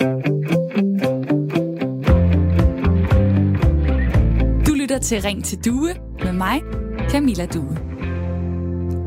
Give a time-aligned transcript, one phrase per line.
[0.00, 0.04] Du
[4.74, 6.62] lytter til Ring til Due med mig,
[7.10, 7.78] Camilla Due.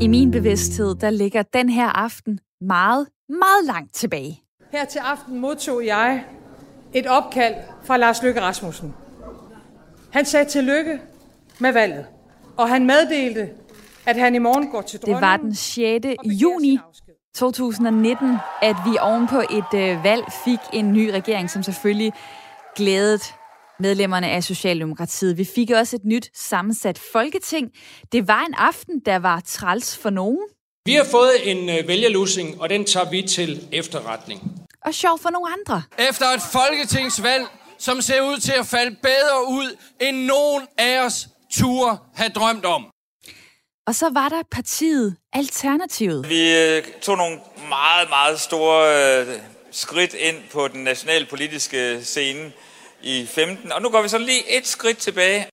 [0.02, 4.42] I min bevidsthed, der ligger den her aften meget, meget langt tilbage.
[4.72, 6.24] Her til aften modtog jeg
[6.94, 8.94] et opkald fra Lars Løkke Rasmussen.
[10.10, 11.00] Han sagde tillykke
[11.60, 12.06] med valget,
[12.58, 13.50] og han meddelte,
[14.06, 15.22] at han i morgen går til dronningen.
[15.24, 16.06] Det var den 6.
[16.42, 16.80] juni
[17.36, 22.14] 2019, at vi ovenpå et øh, valg fik en ny regering, som selvfølgelig
[22.76, 23.24] glædede
[23.80, 25.38] medlemmerne af Socialdemokratiet.
[25.38, 27.72] Vi fik også et nyt sammensat folketing.
[28.12, 30.48] Det var en aften, der var træls for nogen.
[30.86, 34.52] Vi har fået en øh, vælgerlusing, og den tager vi til efterretning.
[34.86, 35.84] Og sjov for nogle andre.
[36.10, 37.46] Efter et folketingsvalg,
[37.78, 42.66] som ser ud til at falde bedre ud, end nogen af os turde have drømt
[42.66, 42.91] om.
[43.88, 46.30] Og så var der partiet Alternativet.
[46.30, 48.82] Vi øh, tog nogle meget, meget store
[49.22, 49.40] øh,
[49.72, 52.52] skridt ind på den nationalpolitiske scene
[53.02, 55.48] i 15, og nu går vi så lige et skridt tilbage.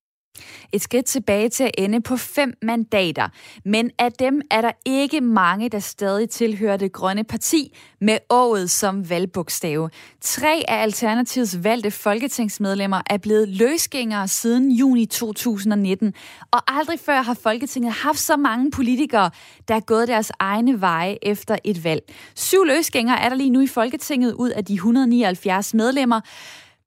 [0.73, 3.29] Et skridt tilbage til at ende på fem mandater.
[3.65, 8.71] Men af dem er der ikke mange, der stadig tilhører det grønne parti med ået
[8.71, 9.91] som valgbogstave.
[10.21, 16.15] Tre af Alternativets valgte folketingsmedlemmer er blevet løsgængere siden juni 2019.
[16.51, 19.31] Og aldrig før har Folketinget haft så mange politikere,
[19.69, 22.03] der er gået deres egne veje efter et valg.
[22.35, 26.21] Syv løsgængere er der lige nu i Folketinget ud af de 179 medlemmer.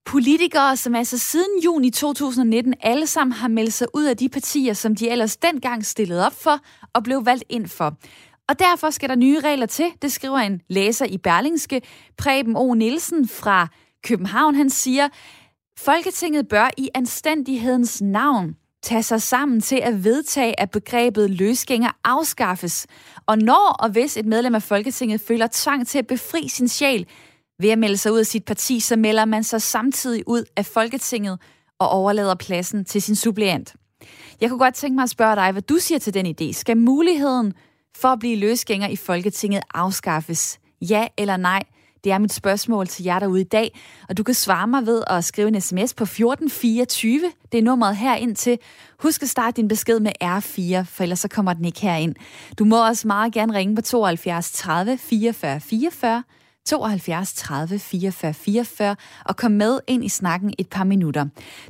[0.05, 4.73] Politikere, som altså siden juni 2019 alle sammen har meldt sig ud af de partier,
[4.73, 6.59] som de ellers dengang stillede op for
[6.93, 7.97] og blev valgt ind for.
[8.49, 11.81] Og derfor skal der nye regler til, det skriver en læser i Berlingske,
[12.17, 12.73] Preben O.
[12.73, 13.67] Nielsen fra
[14.03, 14.55] København.
[14.55, 15.09] Han siger,
[15.77, 22.87] Folketinget bør i anstændighedens navn tage sig sammen til at vedtage, at begrebet løsgænger afskaffes.
[23.25, 27.07] Og når og hvis et medlem af Folketinget føler tvang til at befri sin sjæl,
[27.61, 30.65] ved at melde sig ud af sit parti, så melder man sig samtidig ud af
[30.65, 31.39] Folketinget
[31.79, 33.75] og overlader pladsen til sin suppleant.
[34.41, 36.53] Jeg kunne godt tænke mig at spørge dig, hvad du siger til den idé.
[36.53, 37.53] Skal muligheden
[37.97, 40.59] for at blive løsgænger i Folketinget afskaffes?
[40.81, 41.63] Ja eller nej?
[42.03, 45.03] Det er mit spørgsmål til jer derude i dag, og du kan svare mig ved
[45.07, 47.31] at skrive en sms på 1424.
[47.51, 48.59] Det er nummeret herind til.
[48.99, 52.15] Husk at starte din besked med R4, for ellers så kommer den ikke herind.
[52.59, 56.23] Du må også meget gerne ringe på 72 30 44 44
[56.65, 58.95] 72 30 44 44
[59.25, 61.25] og kom med ind i snakken et par minutter.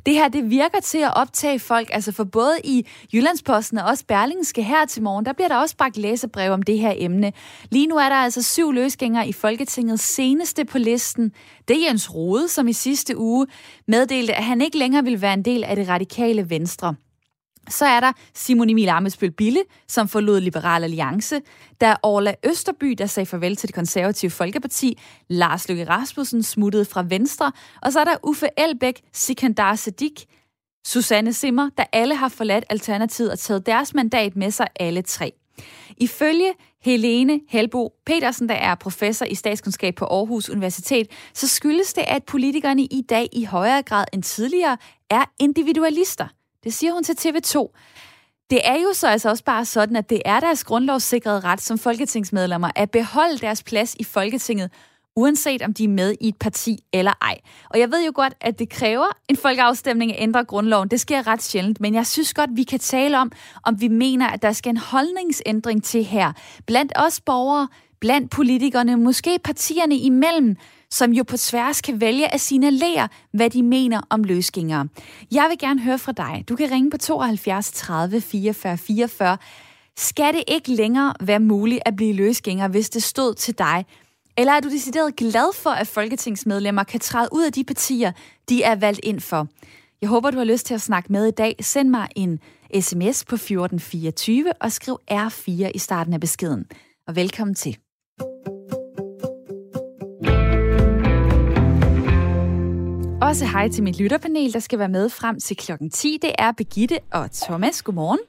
[0.06, 4.06] Det her, det virker til at optage folk, altså for både i Jyllandsposten og også
[4.06, 7.34] Berlingske her til morgen, der bliver der også bragt læserbrev om det her emne.
[7.72, 11.32] Lige nu er der altså syv løsgængere i Folketinget seneste på listen.
[11.68, 13.48] Det er Jens Rode, som i sidste uge
[13.88, 16.96] meddelte, at han ikke længere vil være en del af det radikale venstre.
[17.72, 21.42] Så er der Simon Emil Amesbøl Bille, som forlod Liberal Alliance.
[21.82, 25.00] Der er Orla Østerby, der sagde farvel til det konservative Folkeparti.
[25.30, 27.52] Lars Løkke Rasmussen smuttede fra Venstre.
[27.82, 30.26] Og så er der Uffe Elbæk, Sikandar Sadik,
[30.88, 35.34] Susanne Simmer, der alle har forladt Alternativet og taget deres mandat med sig alle tre.
[35.98, 42.04] Ifølge Helene Helbo Petersen, der er professor i statskundskab på Aarhus Universitet, så skyldes det,
[42.08, 44.78] at politikerne i dag i højere grad end tidligere
[45.10, 46.28] er individualister–
[46.64, 47.78] det siger hun til TV2.
[48.50, 51.78] Det er jo så altså også bare sådan, at det er deres grundlovssikrede ret som
[51.78, 54.72] folketingsmedlemmer at beholde deres plads i Folketinget,
[55.16, 57.38] uanset om de er med i et parti eller ej.
[57.70, 60.88] Og jeg ved jo godt, at det kræver en folkeafstemning at ændre grundloven.
[60.88, 63.32] Det sker ret sjældent, men jeg synes godt, vi kan tale om,
[63.64, 66.34] om vi mener, at der skal en holdningsændring til her.
[66.68, 67.68] Blandt os borgere,
[68.00, 70.56] blandt politikerne, måske partierne imellem,
[70.92, 74.88] som jo på tværs kan vælge at signalere, hvad de mener om løsgængere.
[75.32, 76.44] Jeg vil gerne høre fra dig.
[76.50, 79.38] Du kan ringe på 72 30 44 44.
[79.98, 83.86] Skal det ikke længere være muligt at blive løsgænger, hvis det stod til dig?
[84.38, 88.12] Eller er du decideret glad for, at folketingsmedlemmer kan træde ud af de partier,
[88.50, 89.48] de er valgt ind for?
[90.02, 91.56] Jeg håber, du har lyst til at snakke med i dag.
[91.62, 92.40] Send mig en
[92.82, 96.66] sms på 1424 og skriv R4 i starten af beskeden.
[97.08, 97.78] Og velkommen til.
[103.32, 106.18] Også hej til mit lytterpanel, der skal være med frem til klokken 10.
[106.22, 107.82] Det er Begitte og Thomas.
[107.82, 108.20] Godmorgen.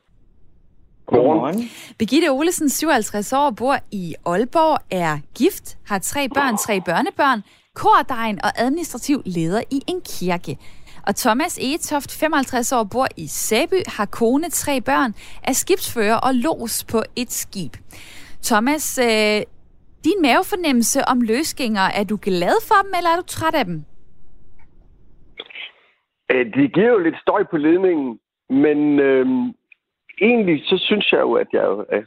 [1.07, 1.71] Godmorgen.
[1.99, 7.43] Begitte Olesen, 57 år, bor i Aalborg, er gift, har tre børn, tre børnebørn,
[7.75, 10.59] kordejen og administrativ leder i en kirke.
[11.07, 16.35] Og Thomas Egetoft, 55 år, bor i Sæby, har kone, tre børn, er skibsfører og
[16.35, 17.77] los på et skib.
[18.43, 19.43] Thomas, øh,
[20.05, 23.85] din mavefornemmelse om løsgængere, er du glad for dem, eller er du træt af dem?
[26.33, 28.21] Øh, det giver jo lidt støj på ledningen,
[28.51, 29.27] men øh,
[30.21, 32.03] egentlig så synes jeg jo, at jeg er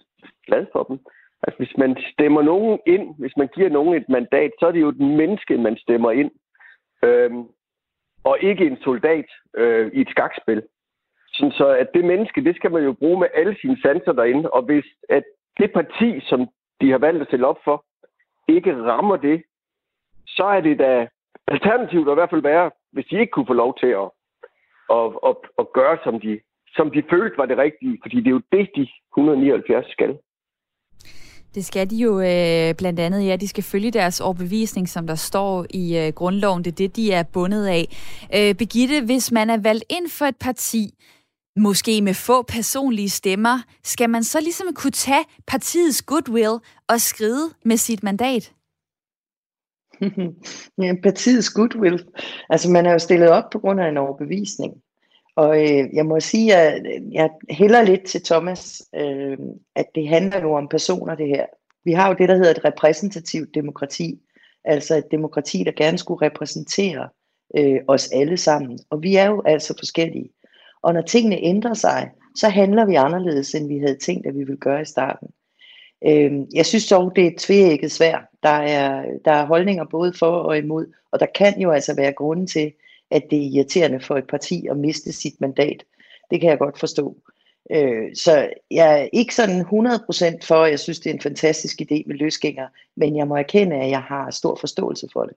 [0.48, 1.00] glad for dem.
[1.44, 4.81] Altså, hvis man stemmer nogen ind, hvis man giver nogen et mandat, så er det
[4.81, 6.31] jo et menneske, man stemmer ind.
[7.04, 7.44] Øhm,
[8.24, 9.25] og ikke en soldat
[9.57, 10.63] øh, i et skakspil.
[11.33, 14.51] Sådan så at det menneske, det skal man jo bruge med alle sine sanser derinde.
[14.51, 15.24] Og hvis at
[15.57, 16.48] det parti, som
[16.81, 17.86] de har valgt at stille op for,
[18.48, 19.44] ikke rammer det,
[20.27, 21.07] så er det da
[21.48, 24.10] alternativt at i hvert fald være, hvis de ikke kunne få lov til at,
[24.90, 26.40] og, og, og gøre, som de,
[26.78, 28.00] som de følte var det rigtige.
[28.04, 28.88] Fordi det er jo det, de
[29.18, 30.18] 179 skal.
[31.56, 35.16] Det skal de jo øh, blandt andet, ja, de skal følge deres overbevisning, som der
[35.16, 36.64] står i øh, grundloven.
[36.64, 37.86] Det er det, de er bundet af.
[38.36, 40.94] Øh, Begitte, hvis man er valgt ind for et parti,
[41.58, 46.56] måske med få personlige stemmer, skal man så ligesom kunne tage partiets goodwill
[46.90, 48.54] og skride med sit mandat?
[50.82, 52.06] ja, partiets goodwill.
[52.50, 54.74] Altså, man er jo stillet op på grund af en overbevisning.
[55.36, 59.38] Og øh, jeg må sige, at øh, jeg hælder lidt til Thomas, øh,
[59.76, 61.46] at det handler jo om personer, det her.
[61.84, 64.20] Vi har jo det, der hedder et repræsentativt demokrati.
[64.64, 67.10] Altså et demokrati, der gerne skulle repræsentere
[67.58, 68.80] øh, os alle sammen.
[68.90, 70.30] Og vi er jo altså forskellige.
[70.82, 74.40] Og når tingene ændrer sig, så handler vi anderledes, end vi havde tænkt, at vi
[74.40, 75.28] ville gøre i starten.
[76.07, 78.24] Øh, jeg synes dog, det er et tvækket svært.
[78.44, 82.13] Der er, der er holdninger både for og imod, og der kan jo altså være
[82.13, 82.72] grunden til,
[83.12, 85.84] at det er irriterende for et parti at miste sit mandat.
[86.31, 87.18] Det kan jeg godt forstå.
[87.72, 89.66] Øh, så jeg er ikke sådan 100%
[90.48, 93.75] for, at jeg synes, det er en fantastisk idé med løsgænger, men jeg må erkende,
[93.75, 95.34] at jeg har stor forståelse for det.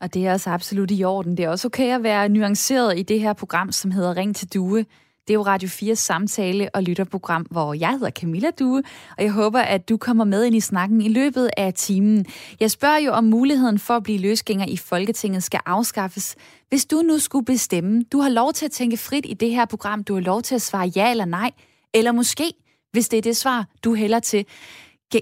[0.00, 1.36] Og det er også absolut i orden.
[1.36, 4.54] Det er også okay at være nuanceret i det her program, som hedder Ring til
[4.54, 4.84] Due.
[5.28, 8.82] Det er jo Radio 4 samtale- og lytterprogram, hvor jeg hedder Camilla Due,
[9.18, 12.26] og jeg håber, at du kommer med ind i snakken i løbet af timen.
[12.60, 16.36] Jeg spørger jo, om muligheden for at blive løsgænger i Folketinget skal afskaffes.
[16.68, 19.64] Hvis du nu skulle bestemme, du har lov til at tænke frit i det her
[19.64, 21.50] program, du har lov til at svare ja eller nej,
[21.94, 22.52] eller måske,
[22.92, 24.44] hvis det er det svar, du hælder til.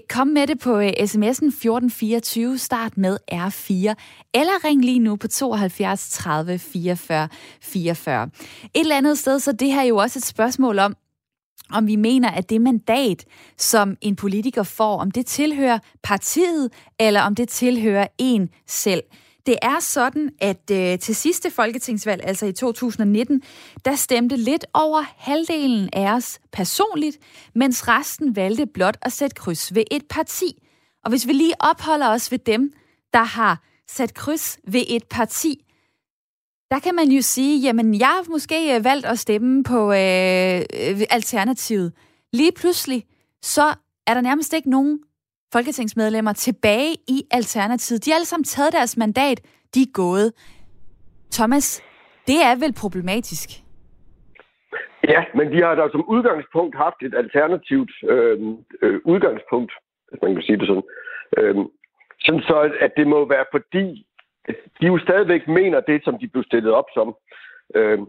[0.09, 3.93] Kom med det på øh, sms'en 1424, start med R4,
[4.33, 7.29] eller ring lige nu på 72 30 44
[7.61, 8.23] 44.
[8.23, 10.95] Et eller andet sted, så det her er jo også et spørgsmål om,
[11.71, 13.25] om vi mener, at det mandat,
[13.57, 19.03] som en politiker får, om det tilhører partiet, eller om det tilhører en selv.
[19.45, 23.41] Det er sådan, at øh, til sidste folketingsvalg, altså i 2019,
[23.85, 27.17] der stemte lidt over halvdelen af os personligt,
[27.55, 30.63] mens resten valgte blot at sætte kryds ved et parti.
[31.03, 32.73] Og hvis vi lige opholder os ved dem,
[33.13, 35.65] der har sat kryds ved et parti,
[36.71, 40.57] der kan man jo sige, jamen jeg har måske øh, valgt at stemme på øh,
[40.57, 41.93] øh, Alternativet.
[42.33, 43.05] Lige pludselig,
[43.41, 43.73] så
[44.07, 44.99] er der nærmest ikke nogen
[45.55, 48.05] folketingsmedlemmer tilbage i Alternativet.
[48.05, 49.39] De har alle sammen taget deres mandat.
[49.73, 50.27] De er gået.
[51.31, 51.67] Thomas,
[52.27, 53.49] det er vel problematisk?
[55.13, 58.37] Ja, men de har da som udgangspunkt haft et alternativt øh,
[58.81, 59.71] øh, udgangspunkt,
[60.09, 60.87] hvis man kan sige det sådan.
[61.37, 61.55] Øh,
[62.25, 64.07] sådan så, at det må være fordi,
[64.79, 67.15] de jo stadigvæk mener det, som de blev stillet op som.
[67.75, 67.99] Øh,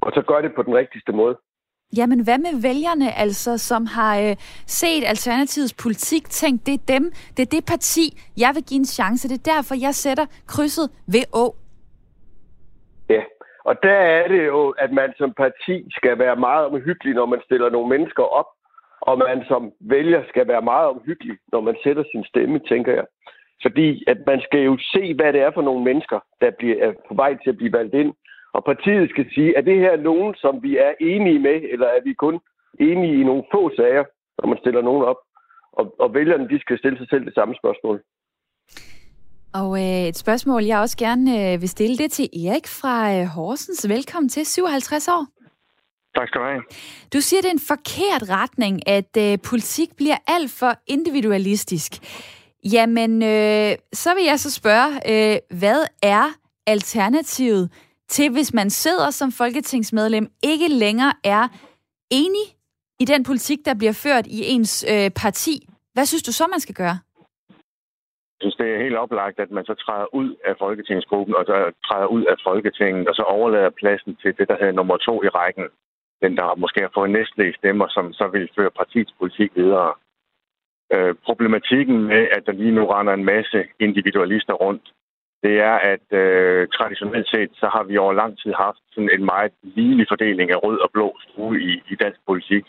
[0.00, 1.36] og så gør det på den rigtigste måde.
[1.96, 4.36] Jamen, hvad med vælgerne, altså, som har øh,
[4.66, 7.04] set Alternativets politik, tænkt, det er dem,
[7.36, 8.04] det er det parti,
[8.36, 9.28] jeg vil give en chance.
[9.28, 11.46] Det er derfor, jeg sætter krydset ved Å.
[13.10, 13.22] Ja,
[13.64, 17.40] og der er det jo, at man som parti skal være meget omhyggelig, når man
[17.44, 18.48] stiller nogle mennesker op,
[19.00, 23.06] og man som vælger skal være meget omhyggelig, når man sætter sin stemme, tænker jeg.
[23.62, 26.92] Fordi at man skal jo se, hvad det er for nogle mennesker, der bliver, er
[27.08, 28.12] på vej til at blive valgt ind.
[28.58, 32.02] Og partiet skal sige, er det her nogen, som vi er enige med, eller er
[32.04, 32.36] vi kun
[32.80, 34.04] enige i nogle få sager,
[34.38, 35.20] når man stiller nogen op?
[35.72, 37.96] Og, og vælgerne, de skal stille sig selv det samme spørgsmål.
[39.60, 43.26] Og øh, et spørgsmål, jeg også gerne øh, vil stille det til Erik fra øh,
[43.34, 43.88] Horsens.
[43.88, 45.26] Velkommen til, 57 år.
[46.16, 46.62] Tak skal du have.
[47.14, 51.92] Du siger, det er en forkert retning, at øh, politik bliver alt for individualistisk.
[52.74, 56.26] Jamen, øh, så vil jeg så spørge, øh, hvad er
[56.66, 57.70] alternativet
[58.08, 61.48] til, hvis man sidder som folketingsmedlem, ikke længere er
[62.10, 62.46] enig
[63.00, 65.68] i den politik, der bliver ført i ens øh, parti.
[65.94, 66.98] Hvad synes du så, man skal gøre?
[68.34, 71.56] Jeg synes, det er helt oplagt, at man så træder ud af folketingsgruppen, og så
[71.86, 75.28] træder ud af Folketinget, og så overlader pladsen til det, der hedder nummer to i
[75.28, 75.66] rækken.
[76.22, 79.94] Den, der måske har fået næstlæg stemmer, som så vil føre partiets politik videre.
[80.94, 84.92] Øh, problematikken med, at der lige nu render en masse individualister rundt,
[85.42, 89.24] det er, at øh, traditionelt set, så har vi over lang tid haft sådan en
[89.24, 92.64] meget ligelig fordeling af rød og blå stue i, i dansk politik.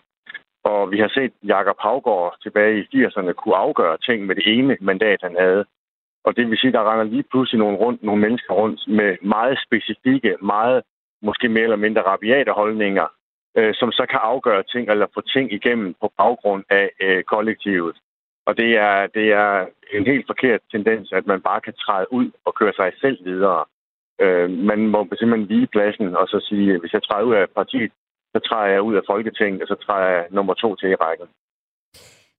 [0.64, 4.78] Og vi har set Jakob Havgård tilbage i 80'erne kunne afgøre ting med det ene
[4.82, 5.66] mandat, han havde.
[6.26, 9.60] Og det vil sige, der render lige pludselig nogle, rundt, nogle mennesker rundt med meget
[9.66, 10.84] specifikke, meget
[11.22, 13.08] måske mere eller mindre rabiate holdninger,
[13.58, 17.96] øh, som så kan afgøre ting eller få ting igennem på baggrund af øh, kollektivet.
[18.50, 19.66] Og det er, det er
[19.98, 23.66] en helt forkert tendens, at man bare kan træde ud og køre sig selv videre.
[24.22, 27.92] Øh, man må simpelthen vige pladsen og så sige, hvis jeg træder ud af partiet,
[28.34, 31.28] så træder jeg ud af Folketinget, og så træder jeg nummer to til i rækken.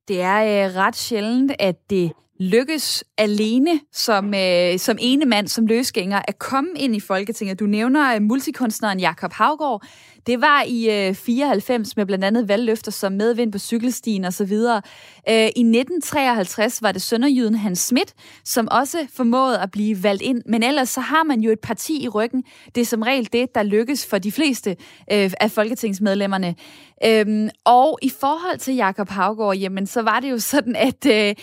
[0.08, 5.66] Det er øh, ret sjældent, at det lykkes alene som, øh, som ene mand, som
[5.66, 7.60] løsgænger, at komme ind i Folketinget.
[7.60, 9.82] Du nævner øh, multikunstneren Jakob Havgård.
[10.26, 14.52] Det var i øh, 94 med blandt andet valgløfter som medvind på cykelstien osv.
[15.28, 20.42] Øh, I 1953 var det sønderjyden Hans Schmidt, som også formåede at blive valgt ind.
[20.46, 22.44] Men ellers så har man jo et parti i ryggen.
[22.74, 24.70] Det er som regel det, der lykkes for de fleste
[25.12, 26.54] øh, af folketingsmedlemmerne.
[27.04, 31.06] Øhm, og i forhold til Jakob Havgård, jamen så var det jo sådan, at...
[31.06, 31.34] Øh,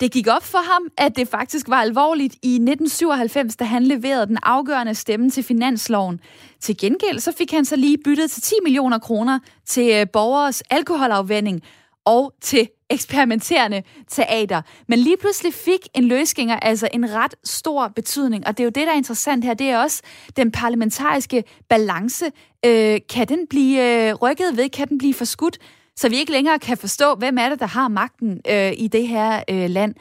[0.00, 4.26] det gik op for ham, at det faktisk var alvorligt i 1997, da han leverede
[4.26, 6.20] den afgørende stemme til finansloven.
[6.60, 10.60] Til gengæld så fik han så lige byttet til 10 millioner kroner til øh, borgers
[10.60, 11.62] alkoholafvænding
[12.04, 14.62] og til eksperimenterende teater.
[14.88, 18.70] Men lige pludselig fik en løsgænger altså en ret stor betydning, og det er jo
[18.70, 19.54] det, der er interessant her.
[19.54, 20.02] Det er også
[20.36, 22.24] den parlamentariske balance.
[22.66, 24.68] Øh, kan den blive øh, rykket ved?
[24.68, 25.58] Kan den blive forskudt?
[25.96, 29.08] Så vi ikke længere kan forstå, hvem er det, der har magten øh, i det
[29.08, 29.94] her øh, land.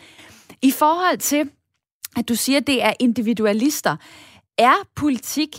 [0.61, 1.49] I forhold til,
[2.17, 3.95] at du siger, at det er individualister,
[4.57, 5.49] er politik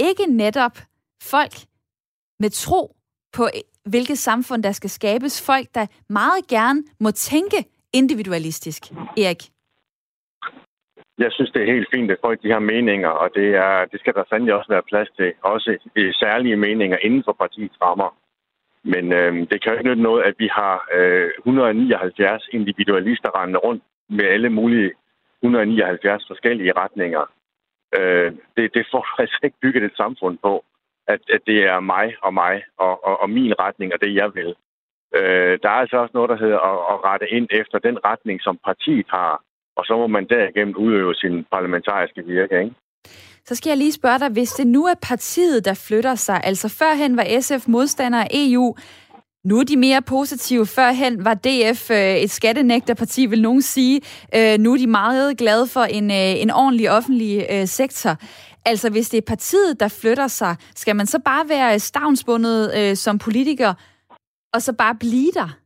[0.00, 0.78] ikke netop
[1.22, 1.54] folk
[2.40, 2.96] med tro
[3.32, 5.46] på, øh, hvilket samfund der skal skabes?
[5.46, 8.82] Folk, der meget gerne må tænke individualistisk,
[9.16, 9.42] Erik?
[11.18, 14.00] Jeg synes, det er helt fint, at folk de har meninger, og det, er, det
[14.00, 15.32] skal der sandelig også være plads til.
[15.42, 15.70] Også
[16.22, 18.19] særlige meninger inden for partiets rammer.
[18.84, 23.58] Men øh, det kan jo ikke nytte noget, at vi har øh, 179 individualister rendende
[23.58, 24.92] rundt med alle mulige
[25.42, 27.24] 179 forskellige retninger.
[27.98, 30.64] Øh, det, det får faktisk altså ikke bygget et samfund på,
[31.08, 34.30] at, at det er mig og mig og, og, og min retning og det, jeg
[34.34, 34.54] vil.
[35.16, 38.40] Øh, der er altså også noget, der hedder at, at rette ind efter den retning,
[38.42, 39.42] som partiet har,
[39.76, 42.58] og så må man derigennem udøve sin parlamentariske virke.
[42.62, 42.74] Ikke?
[43.50, 46.68] Så skal jeg lige spørge dig, hvis det nu er partiet, der flytter sig, altså
[46.68, 48.76] førhen var SF modstander af EU,
[49.44, 50.66] nu er de mere positive.
[50.66, 54.00] Førhen var DF øh, et skattenægterparti, vil nogen sige.
[54.34, 58.16] Øh, nu er de meget glade for en, øh, en ordentlig offentlig øh, sektor.
[58.64, 62.96] Altså, hvis det er partiet, der flytter sig, skal man så bare være stavnsbundet øh,
[62.96, 63.74] som politiker,
[64.54, 65.56] og så bare blive der?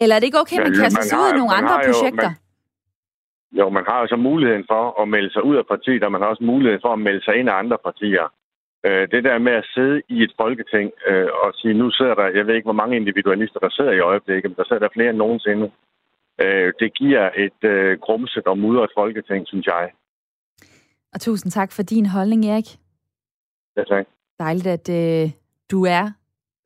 [0.00, 2.28] Eller er det ikke okay, at man kaster sig ud i nogle andre jo, projekter?
[2.28, 2.36] Man,
[3.58, 6.20] jo, man har jo så muligheden for at melde sig ud af partiet, og man
[6.20, 8.26] har også muligheden for at melde sig ind af andre partier.
[8.86, 12.26] Øh, det der med at sidde i et folketing øh, og sige, nu sidder der,
[12.38, 15.10] jeg ved ikke, hvor mange individualister, der sidder i øjeblikket, men der sidder der flere
[15.10, 15.70] end nogensinde.
[16.42, 19.90] Øh, det giver et øh, grumset og mudret folketing, synes jeg.
[21.14, 22.68] Og tusind tak for din holdning, Erik.
[23.76, 24.06] Ja, tak.
[24.38, 25.30] Dejligt, at øh,
[25.70, 26.04] du er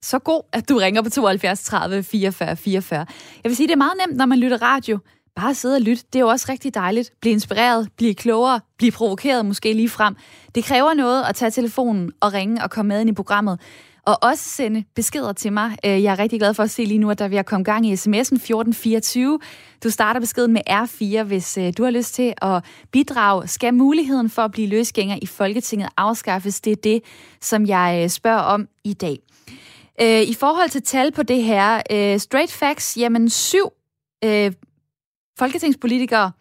[0.01, 3.07] så god, at du ringer på 72 30 44 44.
[3.45, 4.99] Jeg vil sige, det er meget nemt, når man lytter radio
[5.37, 6.05] bare sidde og lytte.
[6.13, 7.13] Det er jo også rigtig dejligt.
[7.21, 10.17] Blive inspireret, blive klogere, blive provokeret måske lige frem.
[10.55, 13.61] Det kræver noget at tage telefonen og ringe og komme med ind i programmet.
[14.07, 15.77] Og også sende beskeder til mig.
[15.85, 17.87] Øh, jeg er rigtig glad for at se lige nu, at der vil komme gang
[17.87, 19.39] i sms'en 1424.
[19.85, 23.49] Du starter beskeden med R4, hvis øh, du har lyst til at bidrage.
[23.49, 26.61] Skal muligheden for at blive løsgænger i Folketinget afskaffes?
[26.61, 27.03] Det er det,
[27.41, 29.19] som jeg øh, spørger om i dag.
[30.01, 31.81] I forhold til tal på det her,
[32.19, 33.73] straight facts, jamen syv
[35.39, 36.33] folketingspolitikere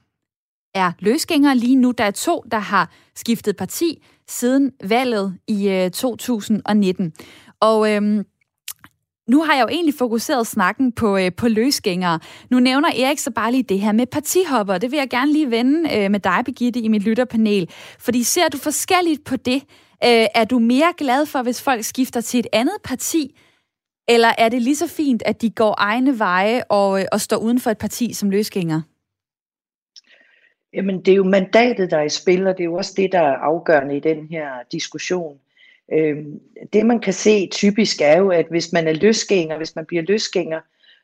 [0.76, 1.92] er løsgængere lige nu.
[1.92, 7.14] Der er to, der har skiftet parti siden valget i øh, 2019.
[7.60, 8.26] Og øhm,
[9.30, 12.20] nu har jeg jo egentlig fokuseret snakken på, øh, på løsgængere.
[12.50, 14.78] Nu nævner Erik så bare lige det her med partihopper.
[14.78, 17.70] Det vil jeg gerne lige vende øh, med dig, Birgitte, i mit lytterpanel.
[18.00, 19.64] Fordi ser du forskelligt på det?
[20.04, 23.38] Øh, er du mere glad for, hvis folk skifter til et andet parti,
[24.08, 27.38] eller er det lige så fint, at de går egne veje og, øh, og står
[27.38, 28.82] uden for et parti som løsgænger?
[30.74, 33.12] Jamen, det er jo mandatet, der er i spil, og det er jo også det,
[33.12, 35.40] der er afgørende i den her diskussion.
[35.94, 36.40] Øhm,
[36.74, 40.04] det, man kan se typisk, er jo, at hvis man er løsgænger, hvis man bliver
[40.04, 40.60] løsgænger,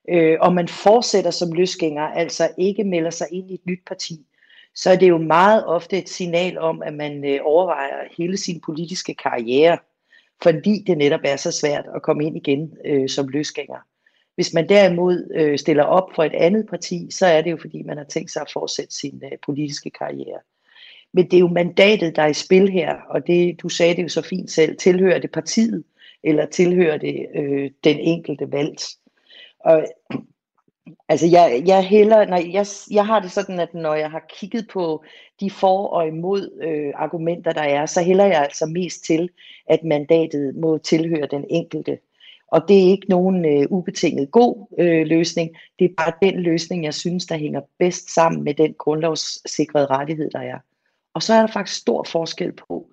[0.10, 4.26] øh, og man fortsætter som løsgænger, altså ikke melder sig ind i et nyt parti,
[4.76, 8.62] så er det jo meget ofte et signal om, at man øh, overvejer hele sin
[8.62, 9.78] politiske karriere
[10.44, 13.78] fordi det netop er så svært at komme ind igen øh, som løsgænger.
[14.36, 17.84] Hvis man derimod øh, stiller op for et andet parti, så er det jo fordi,
[17.84, 20.40] man har tænkt sig at fortsætte sin øh, politiske karriere.
[21.14, 24.04] Men det er jo mandatet, der er i spil her, og det, du sagde det
[24.04, 25.84] jo så fint selv, tilhører det partiet,
[26.24, 28.86] eller tilhører det øh, den enkelte valgt.
[29.60, 29.86] Og
[31.10, 34.68] Altså jeg, jeg, heller, nej, jeg, jeg har det sådan, at når jeg har kigget
[34.74, 35.04] på
[35.42, 39.30] de for og imod øh, argumenter, der er, så hælder jeg altså mest til,
[39.66, 41.98] at mandatet må tilhøre den enkelte.
[42.48, 45.56] Og det er ikke nogen øh, ubetinget god øh, løsning.
[45.80, 50.30] Det er bare den løsning, jeg synes, der hænger bedst sammen med den grundlovssikrede rettighed,
[50.30, 50.58] der er.
[51.14, 52.88] Og så er der faktisk stor forskel på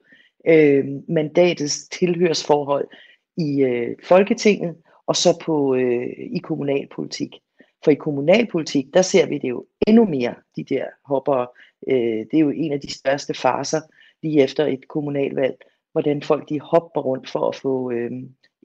[0.47, 2.89] øh, mandatets tilhørsforhold
[3.37, 4.77] i øh, Folketinget
[5.07, 7.37] og så på øh, i kommunalpolitik.
[7.85, 11.47] For i kommunalpolitik, der ser vi det jo endnu mere, de der hopper.
[11.89, 13.81] Øh, det er jo en af de største faser
[14.23, 15.57] lige efter et kommunalvalg,
[15.93, 18.11] hvordan folk de hopper rundt for at få, øh,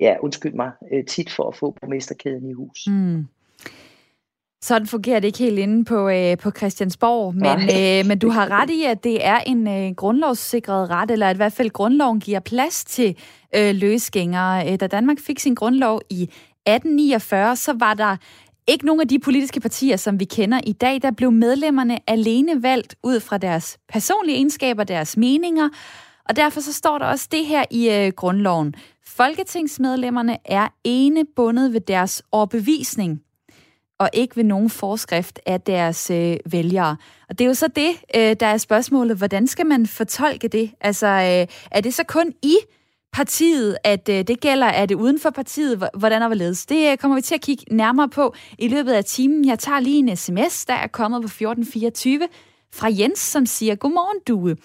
[0.02, 2.88] ja undskyld mig, øh, tit for at få borgmesterkæden i hus.
[2.88, 3.26] Mm.
[4.62, 8.52] Sådan fungerer det ikke helt inde på, øh, på Christiansborg, men, øh, men du har
[8.52, 12.20] ret i, at det er en øh, grundlovssikret ret, eller at i hvert fald grundloven
[12.20, 13.18] giver plads til
[13.56, 14.72] øh, løsgængere.
[14.72, 18.18] Øh, da Danmark fik sin grundlov i 1849, så var der
[18.68, 22.64] ikke nogen af de politiske partier, som vi kender i dag, der blev medlemmerne alene
[22.64, 25.70] valgt ud fra deres personlige egenskaber, deres meninger,
[26.30, 28.76] og derfor så står der også det her i øh, grundloven.
[29.08, 33.22] Folketingsmedlemmerne er ene bundet ved deres overbevisning,
[34.00, 36.98] og ikke ved nogen forskrift af deres øh, vælgere.
[37.30, 39.18] Og det er jo så det, øh, der er spørgsmålet.
[39.18, 40.72] Hvordan skal man fortolke det?
[40.82, 42.56] Altså, øh, er det så kun i
[43.14, 44.68] partiet, at øh, det gælder?
[44.68, 45.90] Er det uden for partiet?
[45.94, 46.66] Hvordan og hvorledes?
[46.66, 49.46] Det øh, kommer vi til at kigge nærmere på i løbet af timen.
[49.46, 52.28] Jeg tager lige en sms, der er kommet på 1424
[52.74, 54.56] fra Jens, som siger, Godmorgen, Due.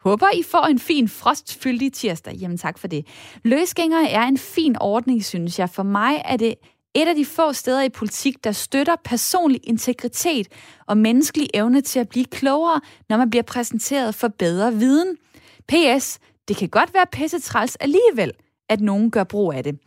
[0.00, 2.34] Håber, I får en fin frostfyldig tirsdag.
[2.34, 3.06] Jamen tak for det.
[3.44, 5.70] Løsgængere er en fin ordning, synes jeg.
[5.70, 6.54] For mig er det
[6.94, 10.48] et af de få steder i politik, der støtter personlig integritet
[10.86, 15.16] og menneskelig evne til at blive klogere, når man bliver præsenteret for bedre viden.
[15.68, 16.18] PS.
[16.48, 18.32] Det kan godt være pissetræls alligevel,
[18.68, 19.78] at nogen gør brug af det.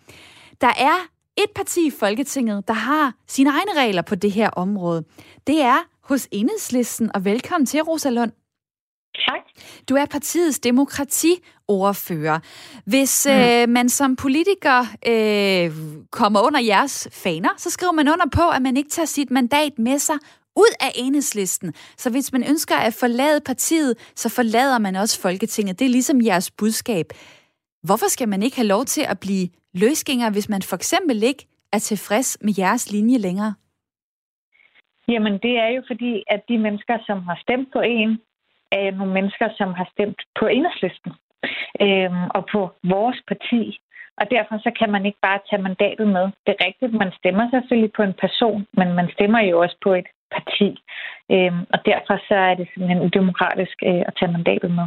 [0.62, 5.04] Der er et parti i Folketinget, der har sine egne regler på det her område.
[5.48, 8.32] Det er hos Enhedslisten, og velkommen til, Rosa Lund.
[9.16, 9.40] Tak.
[9.90, 12.40] Du er partiets demokratiordfører.
[12.86, 13.36] Hvis mm.
[13.36, 15.72] øh, man som politiker øh,
[16.12, 19.80] kommer under jeres faner, så skriver man under på, at man ikke tager sit mandat
[19.80, 20.16] med sig
[20.56, 21.74] ud af enhedslisten.
[21.74, 25.80] Så hvis man ønsker at forlade partiet, så forlader man også Folketinget.
[25.80, 27.06] Det er ligesom jeres budskab.
[27.84, 31.48] Hvorfor skal man ikke have lov til at blive løsgænger, hvis man for eksempel ikke
[31.74, 33.54] er tilfreds med jeres linje længere?
[35.08, 38.20] Jamen, det er jo fordi, at de mennesker, som har stemt på en,
[38.72, 41.12] er nogle mennesker, som har stemt på enhedslisten
[41.86, 43.80] øhm, og på vores parti.
[44.20, 46.26] Og derfor så kan man ikke bare tage mandatet med.
[46.46, 49.94] Det er rigtigt, man stemmer selvfølgelig på en person, men man stemmer jo også på
[49.94, 50.70] et parti.
[51.32, 54.86] Øhm, og derfor så er det simpelthen udemokratisk øh, at tage mandatet med.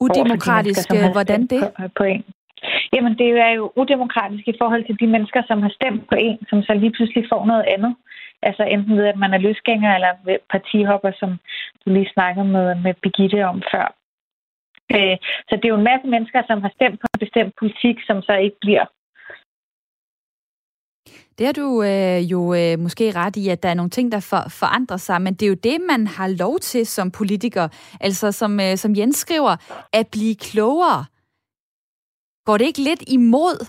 [0.00, 1.60] Udemokratisk, de hvordan det?
[1.62, 2.24] På, på en.
[2.92, 6.38] Jamen, det er jo udemokratisk i forhold til de mennesker, som har stemt på en,
[6.50, 7.96] som så lige pludselig får noget andet.
[8.42, 10.12] Altså enten ved, at man er løsgænger eller
[10.50, 11.30] partihopper, som
[11.84, 13.86] du lige snakkede med, med Birgitte om før.
[14.96, 15.16] Øh,
[15.48, 18.22] så det er jo en masse mennesker, som har stemt på en bestemt politik, som
[18.22, 18.86] så ikke bliver.
[21.38, 24.20] Det har du øh, jo øh, måske ret i, at der er nogle ting, der
[24.20, 27.68] for, forandrer sig, men det er jo det, man har lov til som politiker.
[28.00, 29.56] Altså, som, øh, som Jens skriver,
[29.92, 31.04] at blive klogere.
[32.44, 33.66] Går det ikke lidt imod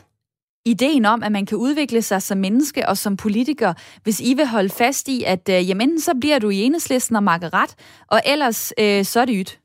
[0.66, 4.48] ideen om, at man kan udvikle sig som menneske og som politiker, hvis I vil
[4.48, 7.76] holde fast i, at øh, jamen, så bliver du i enhedslisten og makker ret,
[8.08, 9.60] og ellers øh, så er det ydt?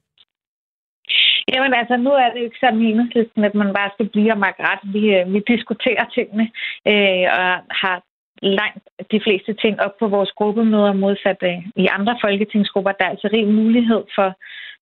[1.54, 4.32] Jamen altså, nu er det jo ikke sådan i enhedslisten, at man bare skal blive
[4.32, 4.82] og makke ret.
[4.94, 6.46] Vi, øh, vi diskuterer tingene
[6.92, 7.50] øh, og
[7.82, 7.96] har
[8.42, 12.92] langt de fleste ting op på vores gruppemøder modsat øh, i andre folketingsgrupper.
[12.92, 14.28] Der er altså rig mulighed for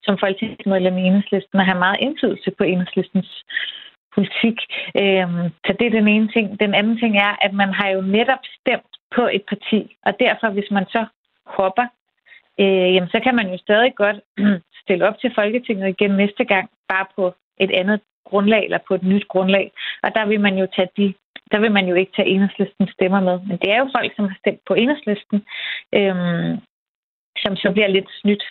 [0.02, 3.44] som folketingsmedlem i enhedslisten at have meget indflydelse på enhedslistens
[4.14, 4.58] politik.
[5.00, 5.28] Øh,
[5.66, 6.60] så det er den ene ting.
[6.60, 10.48] Den anden ting er, at man har jo netop stemt på et parti, og derfor,
[10.50, 11.04] hvis man så
[11.46, 11.86] hopper,
[12.60, 14.18] øh, jamen, så kan man jo stadig godt
[14.82, 19.02] stille op til Folketinget igen næste gang, bare på et andet grundlag eller på et
[19.02, 19.72] nyt grundlag.
[20.02, 21.14] Og der vil man jo tage de
[21.52, 23.36] der vil man jo ikke tage enhedslisten stemmer med.
[23.48, 25.38] Men det er jo folk, som har stemt på enhedslisten,
[25.94, 26.52] øhm,
[27.42, 28.44] som så bliver lidt snydt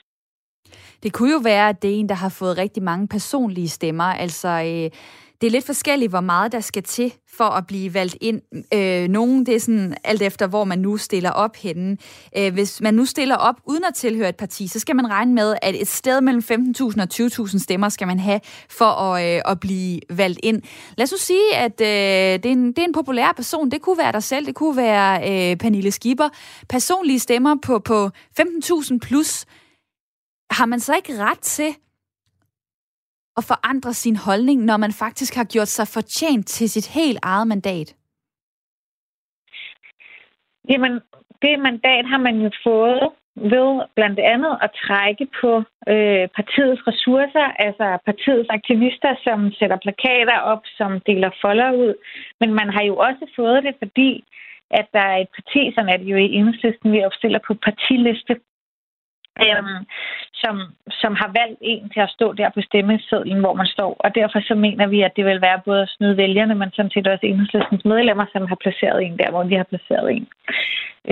[1.04, 4.04] det kunne jo være, at det er en, der har fået rigtig mange personlige stemmer.
[4.04, 4.90] Altså, øh,
[5.42, 8.42] det er lidt forskelligt, hvor meget der skal til for at blive valgt ind.
[8.74, 11.98] Øh, nogen, det er sådan alt efter, hvor man nu stiller op henne.
[12.38, 15.34] Øh, hvis man nu stiller op uden at tilhøre et parti, så skal man regne
[15.34, 19.42] med, at et sted mellem 15.000 og 20.000 stemmer skal man have for at, øh,
[19.46, 20.62] at blive valgt ind.
[20.98, 21.88] Lad os nu sige, at øh,
[22.44, 23.72] det, er en, det er en populær person.
[23.72, 25.20] Det kunne være dig selv, det kunne være
[25.52, 26.30] øh, Pernille Skipper.
[26.70, 29.46] Personlige stemmer på, på 15.000 plus.
[30.52, 31.76] Har man så ikke ret til
[33.40, 37.48] at forandre sin holdning, når man faktisk har gjort sig fortjent til sit helt eget
[37.48, 37.90] mandat?
[40.70, 40.94] Jamen,
[41.44, 43.04] det mandat har man jo fået
[43.36, 45.52] ved blandt andet at trække på
[45.94, 51.94] øh, partiets ressourcer, altså partiets aktivister, som sætter plakater op, som deler folder ud.
[52.40, 54.24] Men man har jo også fået det, fordi
[54.72, 58.34] at der er et parti, som er det jo i enhedslisten, vi opstiller på partiliste,
[59.48, 59.80] øhm,
[60.44, 60.56] som,
[61.02, 63.94] som har valgt en til at stå der på stemmesedlen, hvor man står.
[64.00, 66.92] Og derfor så mener vi, at det vil være både at snyde vælgerne, men sådan
[66.92, 70.28] set også enhedslæstens medlemmer, som har placeret en der, hvor de har placeret en.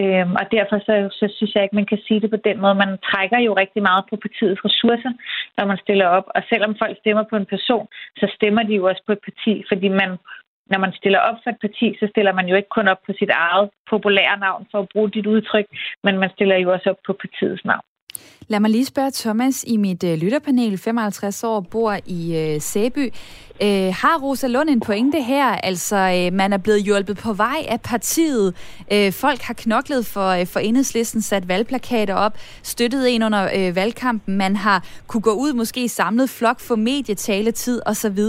[0.02, 2.76] Øhm, og derfor så, så synes jeg ikke, man kan sige det på den måde.
[2.76, 5.12] Man trækker jo rigtig meget på partiets ressourcer,
[5.58, 6.28] når man stiller op.
[6.36, 7.88] Og selvom folk stemmer på en person,
[8.20, 10.18] så stemmer de jo også på et parti, fordi man
[10.72, 13.12] når man stiller op for et parti, så stiller man jo ikke kun op på
[13.20, 15.66] sit eget populære navn for at bruge dit udtryk,
[16.04, 17.86] men man stiller jo også op på partiets navn.
[18.48, 23.14] Lad mig lige spørge Thomas i mit øh, lytterpanel, 55 år, bor i øh, Sæby.
[23.62, 25.46] Øh, har Rosa Lund en pointe her?
[25.46, 28.56] Altså, øh, man er blevet hjulpet på vej af partiet.
[28.92, 33.76] Øh, folk har knoklet for, øh, for enhedslisten, sat valgplakater op, støttet en under øh,
[33.76, 34.38] valgkampen.
[34.38, 38.20] Man har kunne gå ud, måske samlet flok for medietaletid osv.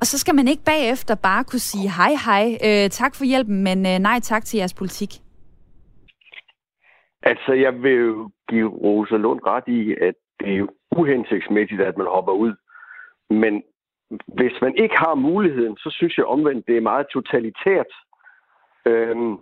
[0.00, 3.62] Og så skal man ikke bagefter bare kunne sige hej hej, øh, tak for hjælpen,
[3.62, 5.20] men øh, nej tak til jeres politik.
[7.30, 12.06] Altså, jeg vil jo give Rosa Lund ret i, at det er uhensigtsmæssigt, at man
[12.06, 12.54] hopper ud.
[13.30, 13.62] Men
[14.26, 17.92] hvis man ikke har muligheden, så synes jeg omvendt, det er meget totalitært.
[18.86, 19.36] Øhm,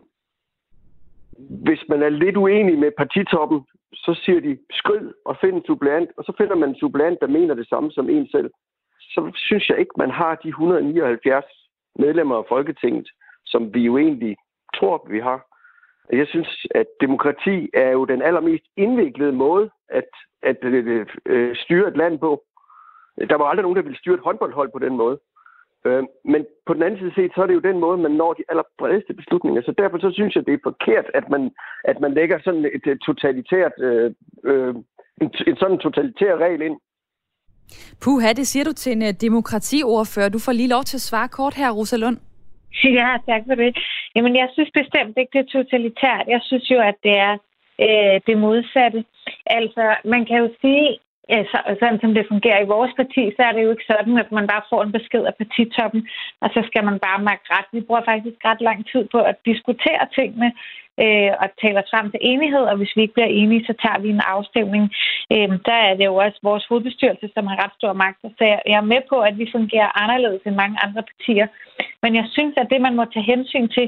[1.39, 3.61] hvis man er lidt uenig med partitoppen,
[3.93, 7.27] så siger de, skrid og find en suppleant, og så finder man en suppleant, der
[7.27, 8.51] mener det samme som en selv.
[9.01, 11.45] Så synes jeg ikke, man har de 179
[11.99, 13.09] medlemmer af Folketinget,
[13.45, 14.37] som vi jo egentlig
[14.77, 15.54] tror, vi har.
[16.13, 20.11] Jeg synes, at demokrati er jo den allermest indviklede måde at,
[20.43, 22.43] at øh, øh, styre et land på.
[23.31, 25.19] Der var aldrig nogen, der ville styre et håndboldhold på den måde.
[25.87, 28.33] Øh, men på den anden side set, så er det jo den måde, man når
[28.33, 29.63] de allerbredeste beslutninger.
[29.63, 31.51] Så derfor så synes jeg, det er forkert, at man,
[31.85, 34.15] at man lægger sådan et totalitært, øh,
[34.45, 34.75] øh,
[35.23, 36.77] en, en sådan totalitær regel ind.
[38.03, 40.29] Puha, det siger du til en øh, demokratiordfører.
[40.29, 42.19] Du får lige lov til at svare kort her, Rosa Lund.
[42.99, 43.79] Ja, tak for det.
[44.17, 46.25] Jamen, jeg synes bestemt ikke, det er totalitært.
[46.35, 47.35] Jeg synes jo, at det er
[47.87, 49.05] øh, det modsatte.
[49.47, 53.43] Altså, man kan jo sige, ja, så, sådan som det fungerer i vores parti, så
[53.45, 56.09] er det jo ikke sådan, at man bare får en besked af partitoppen,
[56.43, 57.69] og så skal man bare mærke ret.
[57.73, 60.53] Vi bruger faktisk ret lang tid på at diskutere tingene
[61.03, 63.99] øh, og tale os frem til enighed, og hvis vi ikke bliver enige, så tager
[64.05, 64.85] vi en afstemning.
[65.33, 68.79] Øh, der er det jo også vores hovedbestyrelse, som har ret stor magt, så jeg
[68.83, 71.47] er med på, at vi fungerer anderledes end mange andre partier.
[72.03, 73.87] Men jeg synes, at det, man må tage hensyn til,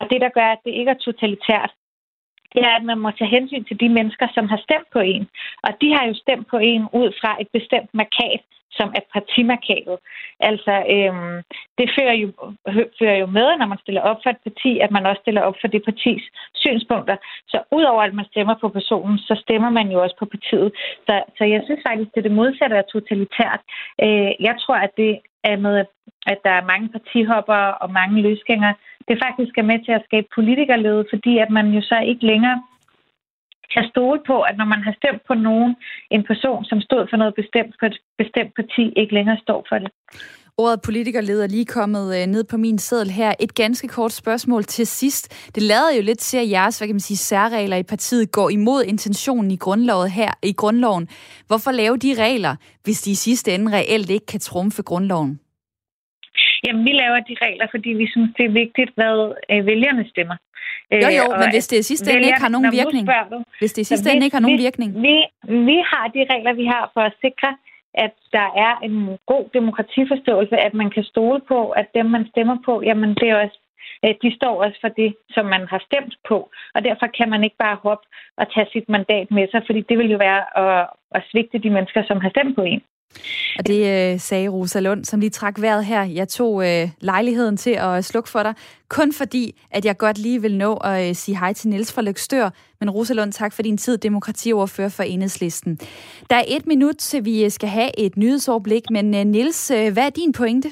[0.00, 1.72] og det, der gør, at det ikke er totalitært,
[2.54, 5.28] det er, at man må tage hensyn til de mennesker, som har stemt på en.
[5.62, 8.42] Og de har jo stemt på en ud fra et bestemt markat,
[8.78, 9.98] som er partimarkatet.
[10.48, 11.36] Altså, øhm,
[11.78, 12.28] det fører jo,
[12.98, 15.56] fører jo med, når man stiller op for et parti, at man også stiller op
[15.60, 16.22] for det partis
[16.54, 17.16] synspunkter.
[17.48, 20.72] Så udover at man stemmer på personen, så stemmer man jo også på partiet.
[21.06, 23.60] Så, så jeg synes faktisk, det er det modsatte af totalitært.
[24.04, 25.12] Øh, jeg tror, at det
[25.44, 25.84] er med,
[26.26, 28.74] at der er mange partihopper og mange løsgængere,
[29.08, 32.58] det faktisk er med til at skabe politikerlede, fordi at man jo så ikke længere
[33.74, 35.72] kan stole på, at når man har stemt på nogen,
[36.10, 39.78] en person, som stod for noget bestemt for et bestemt parti, ikke længere står for
[39.78, 39.90] det.
[40.56, 43.34] Ordet politikerleder lige kommet øh, ned på min seddel her.
[43.40, 45.50] Et ganske kort spørgsmål til sidst.
[45.54, 48.50] Det lader jo lidt til, at jeres hvad kan man sige, særregler i partiet går
[48.50, 51.08] imod intentionen i grundloven her i grundloven.
[51.46, 55.40] Hvorfor lave de regler, hvis de i sidste ende reelt ikke kan trumfe grundloven?
[56.66, 59.14] Jamen, vi laver de regler, fordi vi synes, det er vigtigt, hvad
[59.52, 60.36] øh, vælgerne stemmer.
[60.92, 63.04] Jo, jo, øh, men hvis det i sidste ende ikke har nogen virkning.
[63.32, 64.90] Du, hvis det i sidste ende ikke har nogen virkning.
[65.06, 65.16] Vi,
[65.70, 67.50] vi har de regler, vi har for at sikre,
[68.04, 72.56] at der er en god demokratiforståelse, at man kan stole på, at dem, man stemmer
[72.64, 73.58] på, jamen det er også
[74.04, 76.38] øh, de står også for det, som man har stemt på.
[76.74, 78.06] Og derfor kan man ikke bare hoppe
[78.40, 81.70] og tage sit mandat med sig, fordi det vil jo være at, at svigte de
[81.70, 82.82] mennesker, som har stemt på en.
[83.58, 86.02] Og det øh, sagde Rosa Lund, som lige trak vejret her.
[86.02, 88.54] Jeg tog øh, lejligheden til at slukke for dig,
[88.88, 92.02] kun fordi, at jeg godt lige vil nå at øh, sige hej til Niels fra
[92.02, 92.50] Løgstør.
[92.80, 95.78] Men Rosa Lund, tak for din tid, demokratiordfører for Enhedslisten.
[96.30, 99.92] Der er et minut, til vi øh, skal have et nyhedsoverblik, men øh, Niels, øh,
[99.92, 100.70] hvad er din pointe?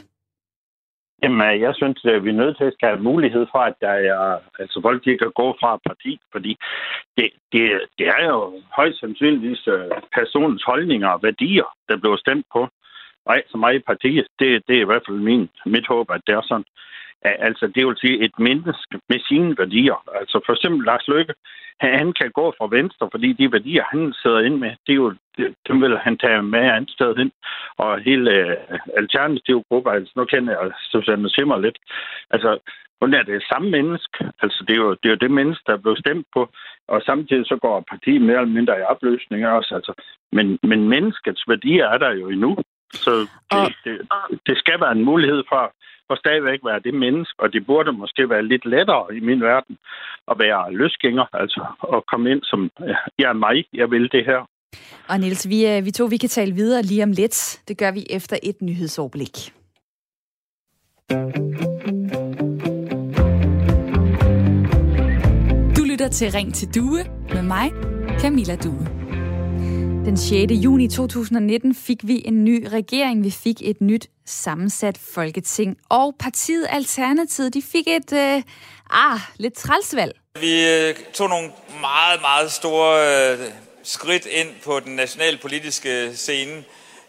[1.23, 3.95] Jamen, øh, jeg synes, at vi er nødt til at have mulighed for, at der
[4.13, 6.57] er, altså folk de kan gå fra parti, fordi
[7.17, 7.63] det, det,
[7.99, 12.69] det er jo højst sandsynligvis øh, personens holdninger og værdier, der bliver stemt på.
[13.27, 16.21] Og så meget i partiet, det, det er i hvert fald min, mit håb, at
[16.27, 16.65] det er sådan.
[17.25, 20.05] Altså, det vil sige et menneske med sine værdier.
[20.21, 21.35] Altså, for eksempel Lars Løkke,
[21.81, 25.15] han kan gå fra venstre, fordi de værdier, han sidder ind med, det er jo,
[25.69, 27.33] dem vil han tage med andet sted ind.
[27.79, 28.31] Og hele
[28.71, 31.79] uh, alternative grupper, altså nu kender jeg Susanne Simmer lidt,
[32.31, 32.59] altså
[33.03, 34.19] Hun er det samme menneske.
[34.43, 36.43] Altså, det er, jo, det er jo det menneske, der er blevet stemt på.
[36.89, 39.75] Og samtidig så går partiet mere eller mindre i opløsning også.
[39.75, 39.93] Altså.
[40.33, 42.57] Men, men menneskets værdier er der jo endnu.
[43.05, 43.73] Så det, og...
[43.85, 43.95] det,
[44.47, 45.63] det skal være en mulighed for,
[46.09, 49.79] for stadigvæk være det menneske, og det burde måske være lidt lettere i min verden
[50.31, 51.63] at være løsgænger, altså
[51.95, 52.71] at komme ind som,
[53.19, 54.41] jeg er mig, jeg vil det her.
[55.09, 57.63] Og Niels, vi, øh, vi to vi kan tale videre lige om lidt.
[57.69, 59.37] Det gør vi efter et nyhedsoverblik.
[65.77, 67.03] Du lytter til Ring til Due
[67.35, 67.71] med mig,
[68.21, 69.02] Camilla Due.
[70.05, 70.53] Den 6.
[70.53, 73.25] juni 2019 fik vi en ny regering.
[73.25, 75.77] Vi fik et nyt sammensat folketing.
[75.89, 78.43] Og partiet Alternativet, de fik et øh,
[78.91, 80.21] ah, lidt trælsvalg.
[80.41, 83.39] Vi øh, tog nogle meget, meget store øh,
[83.83, 86.65] skridt ind på den nationalpolitiske scene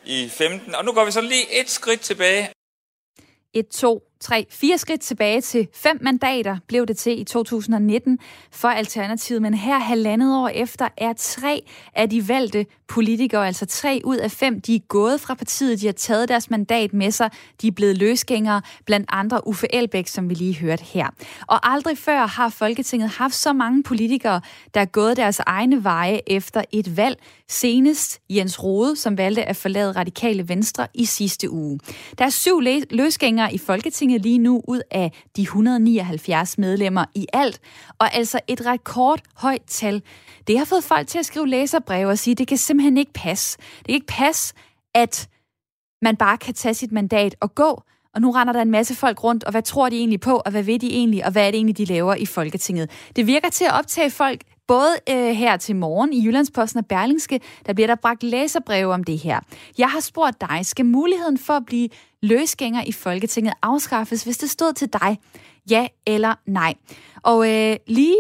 [0.06, 0.76] i 15.
[0.76, 2.50] Og nu går vi så lige et skridt tilbage.
[3.54, 8.20] Et, to, tre, fire skridt tilbage til fem mandater blev det til i 2019
[8.52, 11.62] for Alternativet, men her halvandet år efter er tre
[11.96, 15.86] af de valgte politikere, altså tre ud af fem, de er gået fra partiet, de
[15.86, 17.30] har taget deres mandat med sig,
[17.62, 21.08] de er blevet løsgængere, blandt andre Uffe Elbæk, som vi lige hørte her.
[21.48, 24.42] Og aldrig før har Folketinget haft så mange politikere,
[24.74, 29.56] der er gået deres egne veje efter et valg, senest Jens Rode, som valgte at
[29.56, 31.80] forlade Radikale Venstre i sidste uge.
[32.18, 37.28] Der er syv løsgængere i Folketinget, Folketinget lige nu ud af de 179 medlemmer i
[37.34, 37.60] alt,
[38.00, 40.02] og altså et rekordhøjt tal.
[40.48, 43.14] Det har fået folk til at skrive læserbreve og sige, at det kan simpelthen ikke
[43.14, 43.58] passe.
[43.58, 44.54] Det kan ikke passe,
[44.94, 45.30] at
[46.02, 47.84] man bare kan tage sit mandat og gå,
[48.16, 50.52] og nu render der en masse folk rundt, og hvad tror de egentlig på, og
[50.52, 52.90] hvad ved de egentlig, og hvad er det egentlig, de laver i Folketinget?
[53.16, 57.40] Det virker til at optage folk Både øh, her til morgen i Jyllandsposten og Berlingske,
[57.66, 59.40] der bliver der bragt læserbreve om det her.
[59.78, 61.90] Jeg har spurgt dig, skal muligheden for at blive
[62.22, 65.20] løsgænger i Folketinget afskaffes, hvis det stod til dig?
[65.70, 66.74] Ja eller nej?
[67.24, 68.18] Og øh, lige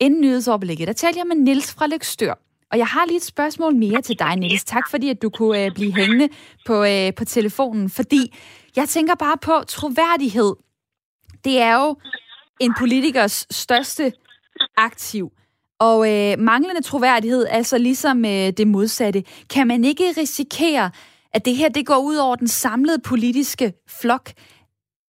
[0.00, 2.34] inden nyhedsoverblikket, der talte jeg med Nils fra Lykstør.
[2.72, 4.64] Og jeg har lige et spørgsmål mere til dig, Niels.
[4.64, 6.28] Tak fordi, at du kunne øh, blive hængende
[6.66, 7.90] på, øh, på telefonen.
[7.90, 8.34] Fordi
[8.76, 10.54] jeg tænker bare på troværdighed.
[11.44, 11.96] Det er jo
[12.60, 14.12] en politikers største
[14.76, 15.32] aktiv.
[15.88, 19.20] Og øh, manglende troværdighed er så ligesom øh, det modsatte.
[19.54, 20.86] Kan man ikke risikere,
[21.34, 24.26] at det her det går ud over den samlede politiske flok?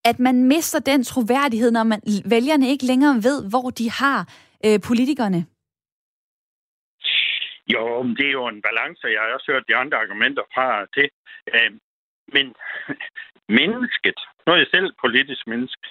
[0.09, 4.19] At man mister den troværdighed, når man, vælgerne ikke længere ved, hvor de har
[4.65, 5.45] øh, politikerne?
[7.73, 7.83] Jo,
[8.17, 9.07] det er jo en balance.
[9.07, 11.09] Jeg har også hørt de andre argumenter fra det.
[11.53, 11.71] Øh,
[12.35, 12.45] men
[13.59, 15.81] mennesket, nu er jeg selv politisk menneske,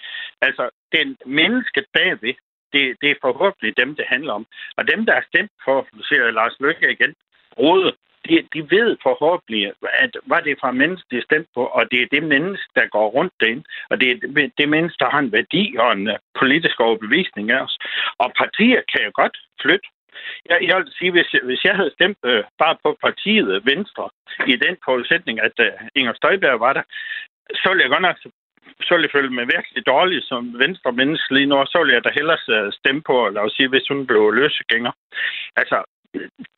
[0.40, 0.64] altså
[0.96, 2.34] den mennesket bagved,
[2.74, 4.46] det, det er forhåbentlig dem, det handler om.
[4.76, 7.14] Og dem, der er stemt for, du siger Lars Løkke igen,
[7.58, 7.94] rådet,
[8.28, 9.72] de, de ved forhåbentlig,
[10.04, 12.68] at hvad det er for menneske, de er stemt på, og det er det menneske,
[12.74, 15.92] der går rundt derinde, og det er det, det menneske, der har en værdi og
[15.92, 17.78] en øh, politisk overbevisning af os.
[18.18, 19.88] Og partier kan jo godt flytte.
[20.50, 24.08] Jeg, jeg vil sige, hvis, hvis jeg havde stemt øh, bare på partiet Venstre,
[24.46, 26.82] i den forudsætning, at øh, Inger Støjberg var der,
[27.60, 28.18] så ville jeg godt nok
[28.82, 31.94] så ville jeg føle mig virkelig dårlig som venstre menneske lige nu, og så ville
[31.94, 34.92] jeg da hellere stemme på, lad os sige, hvis hun blev løsegænger.
[35.56, 35.84] Altså,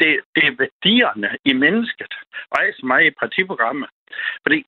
[0.01, 2.13] det, det er værdierne i mennesket,
[2.51, 3.89] og så meget i partiprogrammet.
[4.45, 4.59] Fordi,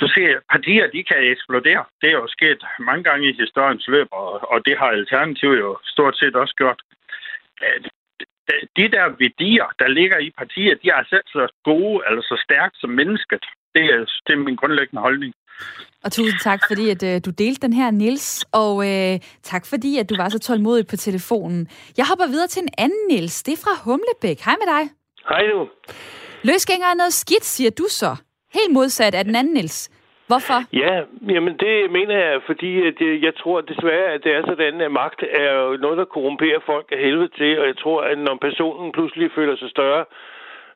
[0.00, 1.84] du ser, partier, de kan eksplodere.
[2.00, 5.78] Det er jo sket mange gange i historiens løb, og, og det har Alternativet jo
[5.84, 6.80] stort set også gjort.
[7.62, 7.80] Øh,
[8.76, 12.42] de der værdier, der ligger i partier, de er altså selv så gode eller så
[12.46, 13.44] stærke som mennesket.
[13.74, 15.34] Det er, det er min grundlæggende holdning.
[16.04, 18.44] Og tusind tak, fordi at, øh, du delte den her, Nils.
[18.52, 21.68] Og øh, tak, fordi at du var så tålmodig på telefonen.
[21.98, 23.42] Jeg hopper videre til en anden Nils.
[23.42, 24.38] Det er fra Humlebæk.
[24.46, 24.82] Hej med dig.
[25.28, 25.68] Hej du.
[26.42, 28.16] Løsgænger er noget skidt, siger du så.
[28.54, 29.90] Helt modsat af den anden Nils.
[30.30, 30.58] Hvorfor?
[30.72, 30.94] Ja,
[31.34, 35.20] jamen det mener jeg, fordi at jeg tror desværre, at det er sådan, at magt
[35.22, 39.30] er noget, der korrumperer folk af helvede til, og jeg tror, at når personen pludselig
[39.34, 40.04] føler sig større,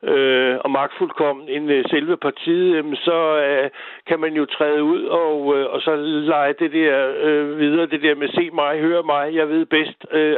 [0.03, 3.71] øh, og magtfuldkommen end øh, selve partiet, øh, så øh,
[4.07, 8.03] kan man jo træde ud og, øh, og så lege det der øh, videre, det
[8.03, 10.37] der med se mig, hør mig, jeg ved bedst, øh,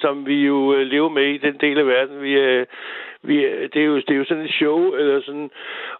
[0.00, 2.66] som vi jo øh, lever med i den del af verden, vi, øh,
[3.22, 3.36] vi,
[3.72, 5.50] det, er jo, det er jo sådan et show, eller sådan,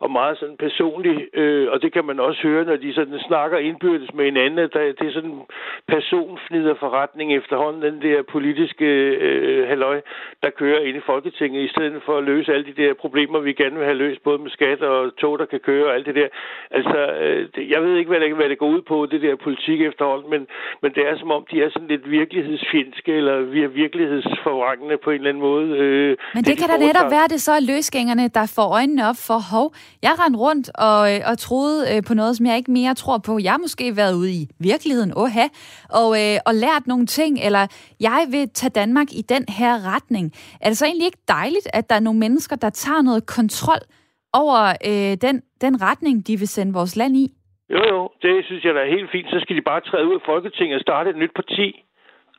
[0.00, 3.58] og meget sådan personligt, øh, og det kan man også høre, når de sådan snakker
[3.58, 5.40] indbyrdes med hinanden, at der, det er sådan
[5.88, 8.86] personfnider forretning efterhånden, den der politiske
[9.26, 10.00] øh, halløj,
[10.42, 13.52] der kører ind i Folketinget, i stedet for at løse alle de der problemer, vi
[13.52, 16.14] gerne vil have løst, både med skat og tog, der kan køre og alt det
[16.14, 16.28] der.
[16.70, 19.36] Altså, øh, det, jeg ved ikke, hvad det, hvad det går ud på, det der
[19.36, 20.46] politik efterhånden, men,
[20.82, 23.36] men det er som om, de er sådan lidt virkelighedsfjendske, eller
[23.68, 25.68] virkelighedsforvrængende på en eller anden måde.
[25.78, 29.02] Øh, men det, det kan da netop være det så er løsgængerne, der får øjnene
[29.10, 29.66] op for, hov,
[30.06, 33.18] Jeg rendte rundt og, øh, og troede øh, på noget, som jeg ikke mere tror
[33.28, 33.32] på.
[33.46, 35.46] Jeg har måske været ude i virkeligheden, oha,
[36.00, 37.64] og, øh, og lært nogle ting, eller
[38.08, 40.26] jeg vil tage Danmark i den her retning.
[40.64, 43.82] Er det så egentlig ikke dejligt, at der er nogle mennesker, der tager noget kontrol
[44.42, 47.26] over øh, den, den retning, de vil sende vores land i?
[47.74, 49.28] Jo, jo, det synes jeg da er helt fint.
[49.30, 51.66] Så skal de bare træde ud af Folketinget og starte et nyt parti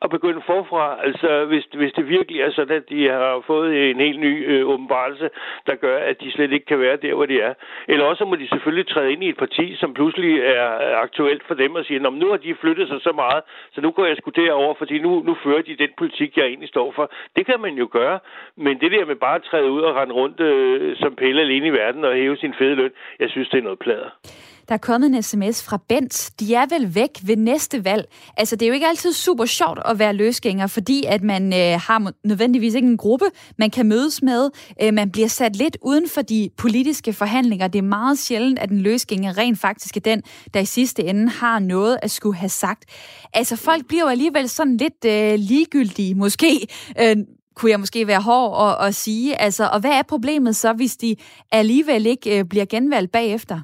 [0.04, 0.86] at begynde forfra.
[1.06, 4.68] Altså, hvis, hvis det virkelig er sådan, at de har fået en helt ny øh,
[4.68, 5.30] åbenbarelse,
[5.66, 7.54] der gør, at de slet ikke kan være der, hvor de er.
[7.88, 11.54] Eller også må de selvfølgelig træde ind i et parti, som pludselig er aktuelt for
[11.54, 14.30] dem og sige, nu har de flyttet sig så meget, så nu går jeg sgu
[14.30, 17.10] derover, fordi nu, nu fører de den politik, jeg egentlig står for.
[17.36, 18.18] Det kan man jo gøre,
[18.56, 21.66] men det der med bare at træde ud og rende rundt øh, som pille alene
[21.66, 22.90] i verden og hæve sin fede løn,
[23.20, 24.10] jeg synes, det er noget plader.
[24.68, 26.30] Der er kommet en sms fra Bent.
[26.40, 28.04] De er vel væk ved næste valg.
[28.36, 31.80] Altså, det er jo ikke altid super sjovt at være løsgænger, fordi at man øh,
[31.80, 33.26] har nødvendigvis ikke en gruppe,
[33.58, 34.50] man kan mødes med.
[34.82, 37.68] Øh, man bliver sat lidt uden for de politiske forhandlinger.
[37.68, 40.22] Det er meget sjældent, at en løsgænger rent faktisk er den,
[40.54, 42.84] der i sidste ende har noget at skulle have sagt.
[43.32, 46.66] Altså, folk bliver jo alligevel sådan lidt øh, ligegyldige, måske.
[47.00, 47.16] Øh,
[47.56, 49.40] kunne jeg måske være hård at, at sige.
[49.40, 51.16] Altså, og hvad er problemet så, hvis de
[51.52, 53.60] alligevel ikke øh, bliver genvalgt bagefter?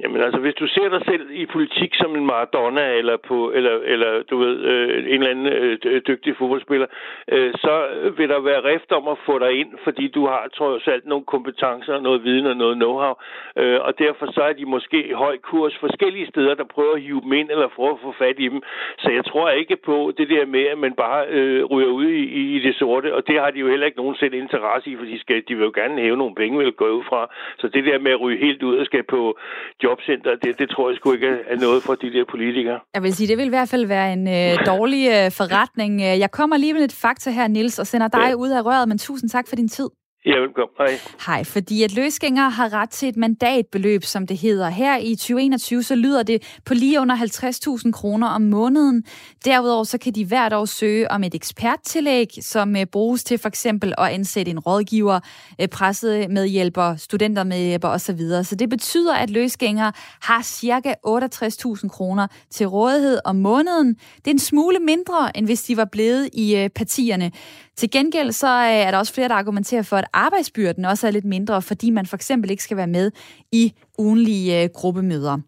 [0.00, 3.74] Jamen altså, hvis du ser dig selv i politik som en Maradona, eller, på, eller,
[3.84, 6.86] eller du ved, øh, en eller anden øh, dygtig fodboldspiller,
[7.32, 7.74] øh, så
[8.16, 11.24] vil der være rift om at få dig ind, fordi du har trods alt nogle
[11.24, 13.14] kompetencer, noget viden og noget know-how,
[13.62, 17.02] øh, og derfor så er de måske i høj kurs forskellige steder, der prøver at
[17.02, 18.62] hive dem ind, eller prøver at få fat i dem.
[18.98, 22.56] Så jeg tror ikke på det der med, at man bare øh, ryger ud i,
[22.56, 25.18] i det sorte, og det har de jo heller ikke nogensinde interesse i, for de,
[25.20, 27.30] skal, de vil jo gerne hæve nogle penge, vil gå ud fra.
[27.58, 29.38] Så det der med at ryge helt ud og skal på
[29.84, 32.78] jobcenter, det, det tror jeg sgu ikke er noget for de der politikere.
[32.94, 35.92] Jeg vil sige, det vil i hvert fald være en øh, dårlig øh, forretning.
[36.24, 38.34] Jeg kommer lige med lidt fakta her, Nils, og sender dig ja.
[38.34, 39.88] ud af røret, men tusind tak for din tid.
[40.26, 40.74] Ja, velkommen.
[40.78, 40.98] Hej.
[41.26, 44.68] Hej, fordi at løsgængere har ret til et mandatbeløb, som det hedder.
[44.68, 49.04] Her i 2021, så lyder det på lige under 50.000 kroner om måneden.
[49.44, 53.48] Derudover så kan de hvert år søge om et eksperttillæg, som øh, bruges til for
[53.48, 55.20] eksempel at ansætte en rådgiver,
[55.60, 58.20] øh, presset medhjælper, studenter medhjælper osv.
[58.42, 63.94] Så det betyder, at løsgængere har cirka 68.000 kroner til rådighed om måneden.
[63.94, 67.32] Det er en smule mindre, end hvis de var blevet i øh, partierne.
[67.76, 71.10] Til gengæld så øh, er der også flere, der argumenterer for, at arbejdsbyrden også er
[71.10, 73.10] lidt mindre, fordi man for eksempel ikke skal være med
[73.52, 75.38] i ugenlige øh, gruppemøder.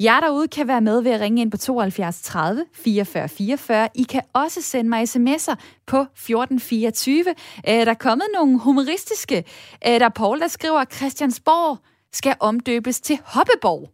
[0.00, 3.88] Jer derude kan være med ved at ringe ind på 72 30 44 44.
[3.94, 5.54] I kan også sende mig sms'er
[5.86, 7.24] på 1424.
[7.28, 7.34] Øh,
[7.66, 9.44] der er kommet nogle humoristiske.
[9.88, 11.78] Øh, der er Paul, der skriver, at Christiansborg
[12.12, 13.90] skal omdøbes til Hoppeborg.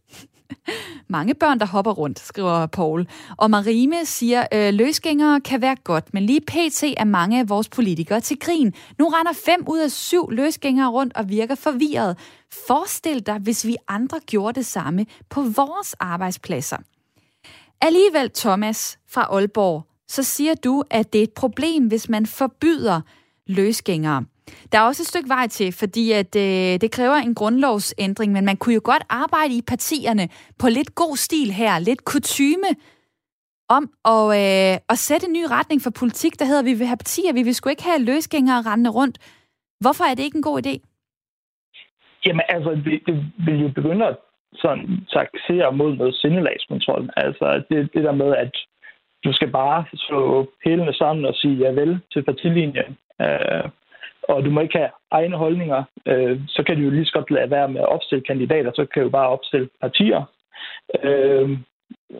[1.08, 3.08] Mange børn, der hopper rundt, skriver Paul.
[3.36, 6.82] Og Marime siger, øh, løsgængere kan være godt, men lige pt.
[6.96, 8.74] er mange af vores politikere til grin.
[8.98, 12.18] Nu render fem ud af syv løsgængere rundt og virker forvirret.
[12.66, 16.76] Forestil dig, hvis vi andre gjorde det samme på vores arbejdspladser.
[17.80, 23.00] Alligevel, Thomas fra Aalborg, så siger du, at det er et problem, hvis man forbyder
[23.46, 24.24] løsgængere.
[24.72, 28.44] Der er også et stykke vej til, fordi at, øh, det kræver en grundlovsændring, men
[28.44, 30.28] man kunne jo godt arbejde i partierne
[30.58, 32.70] på lidt god stil her, lidt kutyme
[33.76, 37.02] om at, øh, at sætte en ny retning for politik, der hedder, vi vil have
[37.04, 39.16] partier, vi vil sgu ikke have løsgængere rendende rundt.
[39.80, 40.74] Hvorfor er det ikke en god idé?
[42.26, 43.14] Jamen altså, det, det
[43.46, 44.16] vil jo begynde at
[44.54, 47.10] sådan taxere mod noget sindelagskontrol.
[47.16, 48.52] Altså det, det der med, at
[49.24, 52.90] du skal bare slå pælene sammen og sige ja vel til partilinjen.
[53.20, 53.64] Øh,
[54.28, 57.30] og du må ikke have egne holdninger, øh, så kan du jo lige så godt
[57.30, 60.22] lade være med at opstille kandidater, så kan du bare opstille partier.
[61.02, 61.58] Øh,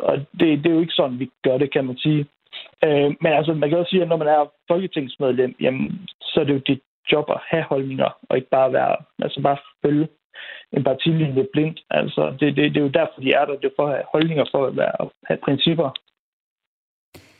[0.01, 2.27] og det, det er jo ikke sådan, vi gør det, kan man sige.
[2.85, 6.45] Øh, men altså, man kan også sige, at når man er folketingsmedlem, jamen, så er
[6.45, 10.09] det jo dit job at have holdninger, og ikke bare være, altså bare følge
[10.73, 11.81] en partilinje blindt.
[11.91, 13.57] Altså, det, det, det er jo derfor, de er der.
[13.57, 15.91] Det er for at have holdninger, for at, være, at have principper.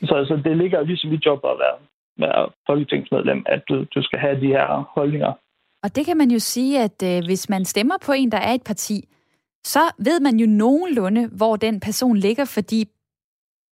[0.03, 1.77] Så altså, det ligger jo ligesom i job at være
[2.17, 5.33] være folketingsmedlem, at du, du skal have de her holdninger.
[5.83, 8.53] Og det kan man jo sige, at øh, hvis man stemmer på en, der er
[8.53, 9.07] et parti,
[9.65, 12.85] så ved man jo nogenlunde, hvor den person ligger, fordi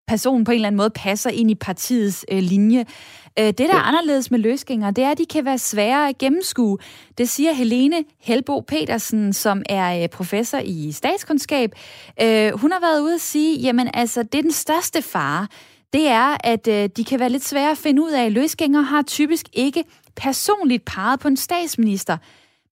[0.08, 2.86] personen på en eller anden måde passer ind i partiets øh, linje.
[3.40, 6.18] Øh, det, der er anderledes med løsgængere, det er, at de kan være svære at
[6.18, 6.78] gennemskue.
[7.18, 11.72] Det siger Helene Helbo Petersen, som er øh, professor i statskundskab.
[12.22, 15.48] Øh, hun har været ude at sige, jamen altså, det er den største fare
[15.94, 18.34] det er, at øh, de kan være lidt svære at finde ud af.
[18.34, 19.84] Løsgængere har typisk ikke
[20.16, 22.18] personligt peget på en statsminister,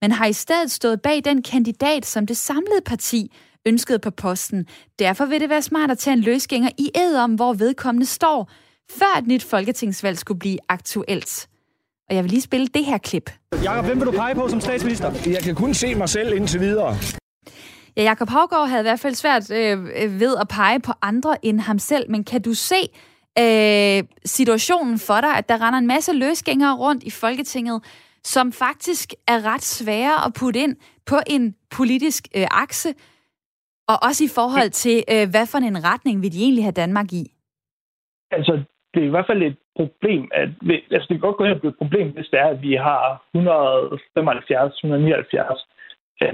[0.02, 3.32] men har i stedet stået bag den kandidat, som det samlede parti
[3.66, 4.66] ønskede på posten.
[5.00, 8.52] Derfor vil det være smart at tage en løsgænger i ed om, hvor vedkommende står,
[8.92, 11.48] før et nyt folketingsvalg skulle blive aktuelt.
[12.10, 13.32] Og jeg vil lige spille det her klip.
[13.64, 15.12] Jakob, hvem vil du pege på som statsminister?
[15.26, 16.98] Jeg kan kun se mig selv indtil videre.
[17.98, 21.46] Ja, Jakob Havgaard havde i hvert fald svært øh, øh, ved at pege på andre
[21.46, 22.82] end ham selv, men kan du se
[23.44, 27.84] øh, situationen for dig, at der render en masse løsgængere rundt i Folketinget,
[28.24, 30.76] som faktisk er ret svære at putte ind
[31.06, 32.90] på en politisk øh, akse,
[33.88, 37.14] og også i forhold til, øh, hvad for en retning vil de egentlig have Danmark
[37.14, 37.24] i?
[38.32, 38.54] Altså,
[38.94, 40.50] det er i hvert fald et problem, at
[40.92, 42.74] altså, det kan godt gå ind og blive et problem, hvis det er, at vi
[42.74, 43.02] har
[43.34, 45.68] 175, 179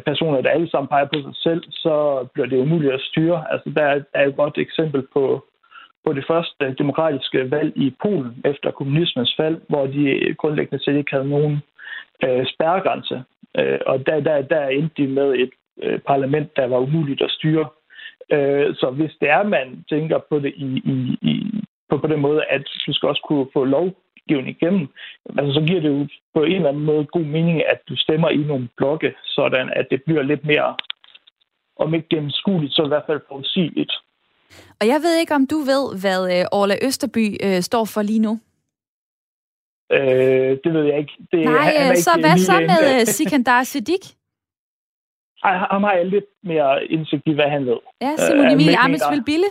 [0.06, 3.52] personer, der alle sammen peger på sig selv, så bliver det umuligt at styre.
[3.52, 5.46] Altså, der er et godt eksempel på,
[6.06, 11.12] på det første demokratiske valg i Polen efter kommunismens fald, hvor de grundlæggende set ikke
[11.12, 11.58] havde nogen
[12.24, 13.24] øh, spærregrænse.
[13.60, 15.50] Øh, og der, der, der endte de med et
[15.84, 17.68] øh, parlament, der var umuligt at styre.
[18.32, 22.20] Øh, så hvis det er, man tænker på det i, i, i, på, på den
[22.20, 23.96] måde, at du skal også kunne få lov
[24.28, 24.88] lovgivning igennem,
[25.38, 28.30] altså, så giver det jo på en eller anden måde god mening, at du stemmer
[28.30, 30.76] i nogle blokke, sådan at det bliver lidt mere,
[31.78, 33.94] om ikke gennemskueligt, så i hvert fald forudsigeligt.
[34.82, 38.20] Og jeg ved ikke, om du ved, hvad øh, Orla Østerby øh, står for lige
[38.20, 38.40] nu?
[39.92, 41.14] Øh, det ved jeg ikke.
[41.32, 44.06] Det, Nej, han er øh, så ikke hvad så med øh, Sikandar Siddiq?
[45.44, 47.80] Ham har jeg lidt mere indsigt i, hvad han ved.
[48.02, 49.50] Ja, Simon Emil uh, Amitsville Bille?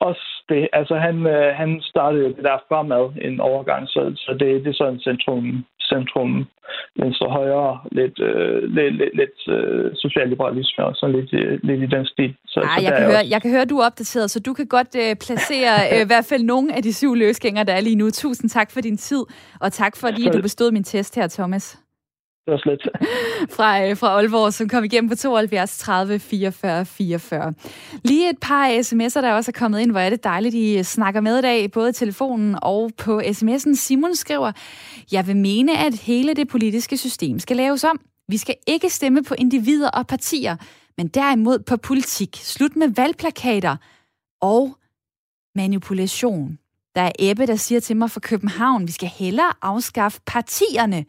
[0.00, 0.68] Også det.
[0.72, 4.80] Altså, han, uh, han startede det der fremad en overgang, så, så det, det er
[4.82, 6.46] sådan centrum, centrum
[6.96, 11.86] venstre højre, lidt, uh, lidt, lidt, lidt uh, socialliberalisme og sådan lidt, uh, lidt i
[11.96, 12.34] den stil.
[12.46, 13.30] Så, Ej, så jeg, kan høre, også...
[13.30, 16.26] jeg kan høre, du er opdateret, så du kan godt uh, placere uh, i hvert
[16.30, 18.10] fald nogle af de syv løsgængere, der er lige nu.
[18.10, 19.22] Tusind tak for din tid,
[19.60, 21.85] og tak fordi du bestod min test her, Thomas
[22.46, 22.82] det var slet.
[23.56, 27.54] fra, øh, fra Aalborg, som kom igennem på 72 30 44 44.
[28.04, 29.90] Lige et par sms'er, der også er kommet ind.
[29.90, 33.20] Hvor er det dejligt, I øh, snakker med i dag, både i telefonen og på
[33.20, 33.74] sms'en.
[33.74, 34.52] Simon skriver,
[35.12, 38.00] jeg vil mene, at hele det politiske system skal laves om.
[38.28, 40.56] Vi skal ikke stemme på individer og partier,
[40.96, 42.36] men derimod på politik.
[42.42, 43.76] Slut med valgplakater
[44.40, 44.76] og
[45.56, 46.58] manipulation.
[46.94, 51.04] Der er Ebbe, der siger til mig fra København, vi skal hellere afskaffe partierne.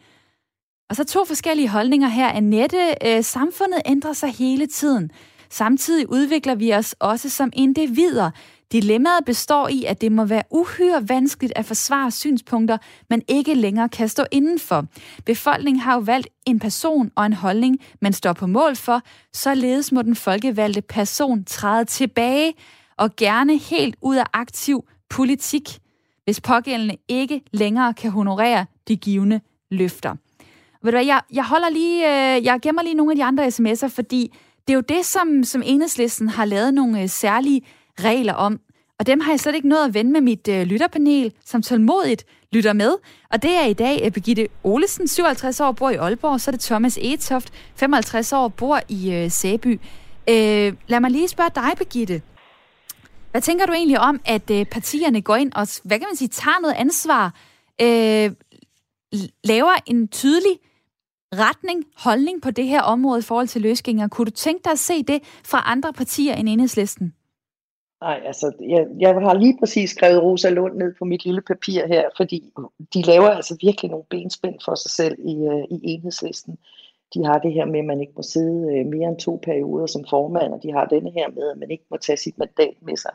[0.90, 2.28] Og så to forskellige holdninger her.
[2.28, 5.12] Annette, øh, samfundet ændrer sig hele tiden.
[5.50, 8.32] Samtidig udvikler vi os også som individer.
[8.72, 12.78] Dilemmaet består i, at det må være uhyre vanskeligt at forsvare synspunkter,
[13.10, 14.86] man ikke længere kan stå indenfor.
[15.26, 19.02] Befolkningen har jo valgt en person og en holdning, man står på mål for,
[19.34, 22.54] således må den folkevalgte person træde tilbage
[22.98, 25.80] og gerne helt ud af aktiv politik,
[26.24, 30.16] hvis pågældende ikke længere kan honorere de givende løfter.
[30.84, 33.48] Ved du hvad, jeg, jeg holder lige, øh, jeg gemmer lige nogle af de andre
[33.48, 34.34] sms'er, fordi
[34.68, 37.62] det er jo det, som, som enhedslisten har lavet nogle øh, særlige
[38.00, 38.60] regler om.
[39.00, 42.26] Og dem har jeg slet ikke nået at vende med mit øh, lytterpanel, som tålmodigt
[42.52, 42.92] lytter med.
[43.32, 46.42] Og det er i dag øh, Birgitte Olesen, 57 år, bor i Aalborg.
[46.42, 49.80] Så er det Thomas Etoft, 55 år, bor i øh, Sæby.
[50.30, 52.22] Øh, lad mig lige spørge dig, Birgitte.
[53.32, 56.28] Hvad tænker du egentlig om, at øh, partierne går ind og, hvad kan man sige,
[56.28, 57.34] tager noget ansvar,
[57.82, 58.32] øh,
[59.44, 60.60] laver en tydelig
[61.34, 64.10] retning, holdning på det her område i forhold til løsgængere.
[64.10, 67.14] Kunne du tænke dig at se det fra andre partier end enhedslisten?
[68.02, 71.88] Nej, altså, jeg, jeg har lige præcis skrevet Rosa Lund ned på mit lille papir
[71.88, 72.54] her, fordi
[72.94, 76.58] de laver altså virkelig nogle benspænd for sig selv i, øh, i enhedslisten.
[77.14, 79.86] De har det her med, at man ikke må sidde øh, mere end to perioder
[79.86, 82.76] som formand, og de har denne her med, at man ikke må tage sit mandat
[82.82, 83.12] med sig.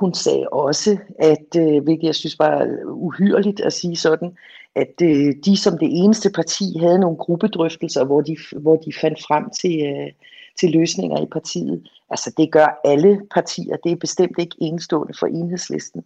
[0.00, 4.36] Hun sagde også, at, øh, hvilket jeg synes var uhyrligt at sige sådan,
[4.76, 9.22] at øh, de som det eneste parti havde nogle gruppedrøftelser, hvor de, hvor de fandt
[9.22, 10.12] frem til, øh,
[10.60, 11.88] til løsninger i partiet.
[12.10, 16.04] Altså det gør alle partier, det er bestemt ikke enestående for enhedslisten.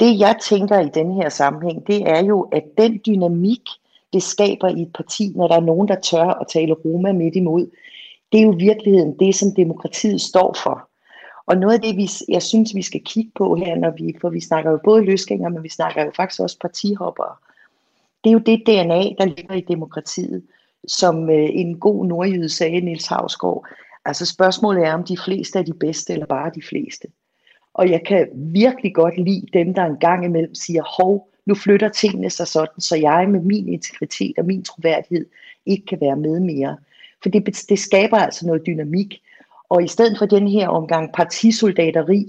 [0.00, 3.62] Det jeg tænker i den her sammenhæng, det er jo, at den dynamik,
[4.12, 7.36] det skaber i et parti, når der er nogen, der tør at tale Roma midt
[7.36, 7.66] imod,
[8.32, 10.88] det er jo virkeligheden det, som demokratiet står for.
[11.46, 14.28] Og noget af det, vi, jeg synes, vi skal kigge på her, når vi, for
[14.28, 17.34] vi snakker jo både løsgængere, men vi snakker jo faktisk også partihoppere.
[18.24, 20.42] Det er jo det DNA, der ligger i demokratiet,
[20.88, 23.66] som øh, en god nordjyde sagde, Niels Havsgaard.
[24.04, 27.08] Altså spørgsmålet er, om de fleste er de bedste, eller bare de fleste.
[27.74, 32.30] Og jeg kan virkelig godt lide dem, der engang imellem siger, hov, nu flytter tingene
[32.30, 35.26] sig sådan, så jeg med min integritet og min troværdighed
[35.66, 36.76] ikke kan være med mere.
[37.22, 39.22] For det, det skaber altså noget dynamik.
[39.68, 42.26] Og i stedet for den her omgang partisoldateri,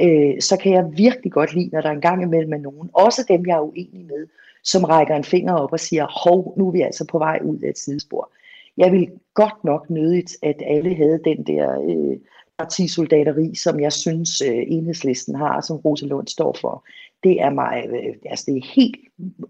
[0.00, 3.46] øh, så kan jeg virkelig godt lide, når der engang imellem er nogen, også dem
[3.46, 4.26] jeg er uenig med,
[4.64, 7.58] som rækker en finger op og siger, hov, nu er vi altså på vej ud
[7.58, 8.32] af et sidespor.
[8.76, 12.18] Jeg vil godt nok nødigt, at alle havde den der øh,
[12.58, 16.86] partisoldateri, som jeg synes øh, enhedslisten har, som Rosa Lund står for.
[17.24, 18.96] det er mig, øh, altså det er helt,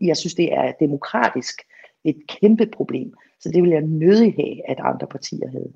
[0.01, 1.63] jeg synes, det er demokratisk
[2.05, 3.15] et kæmpe problem.
[3.41, 5.73] Så det vil jeg nødig have, at andre partier havde.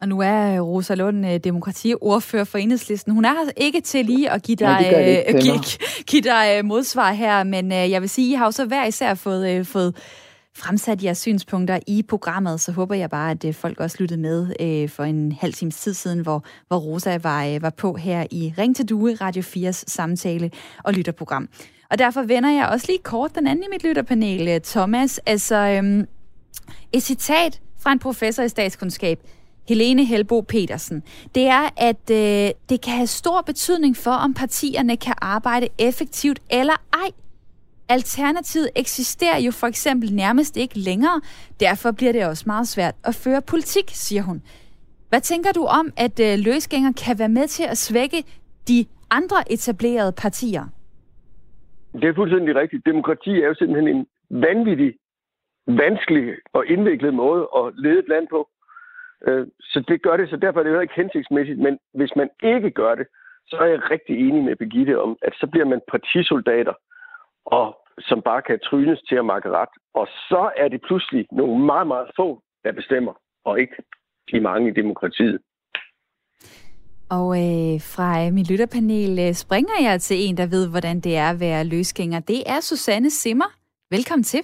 [0.00, 3.12] Og nu er Rosa Lund øh, demokratiordfører for Enhedslisten.
[3.12, 5.60] Hun er her ikke til lige at give dig, Nej, det øh, give,
[6.06, 9.66] give dig modsvar her, men jeg vil sige, I har jo så hver især fået,
[9.66, 9.94] fået
[10.58, 14.88] fremsat jeres synspunkter i programmet, så håber jeg bare, at folk også lyttede med øh,
[14.88, 18.54] for en halv times tid siden, hvor, hvor Rosa var, øh, var på her i
[18.58, 20.50] Ring til Due, Radio 4's samtale
[20.84, 21.48] og lytterprogram.
[21.90, 25.18] Og derfor vender jeg også lige kort den anden i mit lytterpanel, Thomas.
[25.18, 26.06] Altså, øhm,
[26.92, 29.18] et citat fra en professor i statskundskab,
[29.68, 31.02] Helene Helbo Petersen,
[31.34, 36.40] det er, at øh, det kan have stor betydning for, om partierne kan arbejde effektivt
[36.50, 37.10] eller ej
[37.90, 41.20] Alternativet eksisterer jo for eksempel nærmest ikke længere.
[41.60, 44.42] Derfor bliver det også meget svært at føre politik, siger hun.
[45.08, 48.20] Hvad tænker du om, at øh, løsgænger kan være med til at svække
[48.68, 50.64] de andre etablerede partier?
[51.92, 52.86] Det er fuldstændig rigtigt.
[52.86, 54.92] Demokrati er jo simpelthen en vanvittig,
[55.66, 58.48] vanskelig og indviklet måde at lede et land på.
[59.26, 61.58] Øh, så det gør det, så derfor er det jo ikke hensigtsmæssigt.
[61.58, 63.06] Men hvis man ikke gør det,
[63.46, 66.74] så er jeg rigtig enig med Begitte om, at så bliver man partisoldater
[67.46, 69.74] og som bare kan trynes til at makke ret.
[69.94, 73.14] Og så er det pludselig nogle meget, meget få, der bestemmer,
[73.44, 73.76] og ikke
[74.32, 75.38] de mange i demokratiet.
[77.10, 81.16] Og øh, fra øh, mit lytterpanel øh, springer jeg til en, der ved, hvordan det
[81.16, 82.20] er at være løsgænger.
[82.20, 83.50] Det er Susanne Simmer.
[83.90, 84.40] Velkommen til.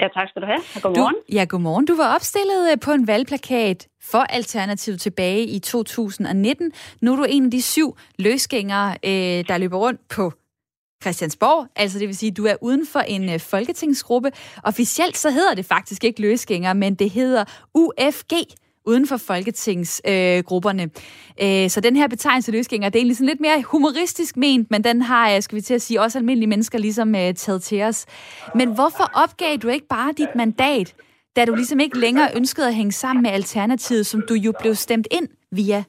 [0.00, 0.60] Ja, tak skal du have.
[0.82, 1.14] Godmorgen.
[1.14, 1.86] Du, ja, godmorgen.
[1.86, 6.72] Du var opstillet øh, på en valgplakat for Alternativet tilbage i 2019.
[7.00, 10.32] Nu er du en af de syv løsgængere, øh, der løber rundt på
[11.02, 14.30] Christiansborg, altså det vil sige, at du er uden for en øh, folketingsgruppe.
[14.64, 18.32] Officielt så hedder det faktisk ikke løsgænger, men det hedder UFG,
[18.86, 20.82] uden for folketingsgrupperne.
[21.42, 24.70] Øh, øh, så den her betegnelse løsgænger, det er egentlig sådan lidt mere humoristisk ment,
[24.70, 27.62] men den har, øh, skal vi til at sige, også almindelige mennesker ligesom øh, taget
[27.62, 28.06] til os.
[28.54, 30.94] Men hvorfor opgav du ikke bare dit mandat,
[31.36, 34.74] da du ligesom ikke længere ønskede at hænge sammen med Alternativet, som du jo blev
[34.74, 35.84] stemt ind via?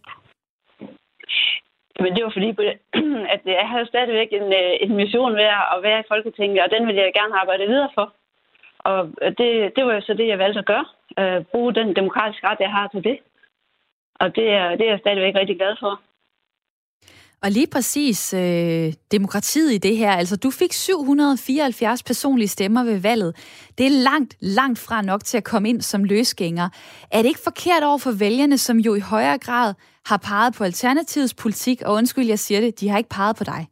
[2.00, 2.50] Men det var fordi,
[3.36, 6.88] at jeg havde stadigvæk en, øh, en mission ved at være i Folketinget, og den
[6.88, 8.14] ville jeg gerne arbejde videre for.
[8.80, 10.86] Og øh, det, det var jo så det, jeg valgte at gøre
[11.20, 13.18] øh, bruge den demokratiske ret, jeg har til det.
[14.22, 16.02] Og det er, det er jeg stadigvæk rigtig glad for.
[17.44, 23.00] Og lige præcis øh, demokratiet i det her, altså du fik 774 personlige stemmer ved
[23.00, 23.36] valget.
[23.78, 26.70] Det er langt, langt fra nok til at komme ind som løsgænger.
[27.12, 29.74] Er det ikke forkert over for vælgerne, som jo i højere grad
[30.06, 33.44] har peget på Alternativets politik, og undskyld, jeg siger det, de har ikke peget på
[33.44, 33.68] dig?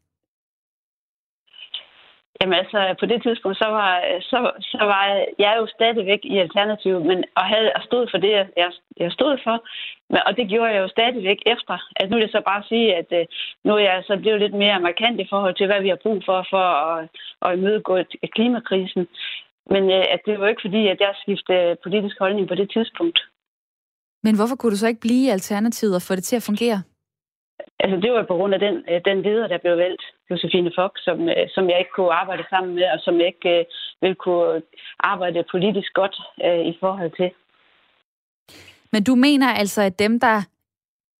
[2.43, 3.91] Jamen altså, på det tidspunkt, så var,
[4.31, 4.37] så,
[4.71, 5.03] så var
[5.45, 8.31] jeg jo stadigvæk i Alternativ, men, og, havde, og stod for det,
[8.61, 8.71] jeg,
[9.01, 9.57] jeg stod for.
[10.11, 11.75] Men, og det gjorde jeg jo stadigvæk efter.
[11.97, 13.25] Altså, nu er det så bare at sige, at øh,
[13.65, 16.17] nu er jeg så blevet lidt mere markant i forhold til, hvad vi har brug
[16.27, 16.99] for, for at,
[17.45, 17.93] at imødegå
[18.35, 19.03] klimakrisen.
[19.73, 23.19] Men øh, at det var ikke fordi, at jeg skiftede politisk holdning på det tidspunkt.
[24.25, 26.79] Men hvorfor kunne du så ikke blive i Alternativet og få det til at fungere?
[27.79, 30.91] Altså, det var på grund af den, øh, den leder, der blev valgt, Josefine Fox,
[31.07, 33.65] som, øh, som jeg ikke kunne arbejde sammen med, og som jeg ikke øh,
[34.01, 34.61] ville kunne
[34.99, 37.29] arbejde politisk godt øh, i forhold til.
[38.91, 40.41] Men du mener altså, at dem, der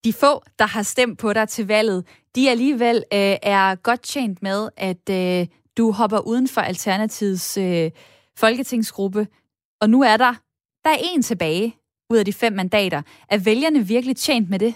[0.03, 2.05] de få, der har stemt på dig til valget,
[2.36, 7.91] de alligevel øh, er godt tjent med, at øh, du hopper uden for Alternativets øh,
[8.38, 9.27] folketingsgruppe,
[9.81, 10.34] og nu er der,
[10.84, 11.75] der er en tilbage
[12.09, 13.01] ud af de fem mandater.
[13.29, 14.75] Er vælgerne virkelig tjent med det?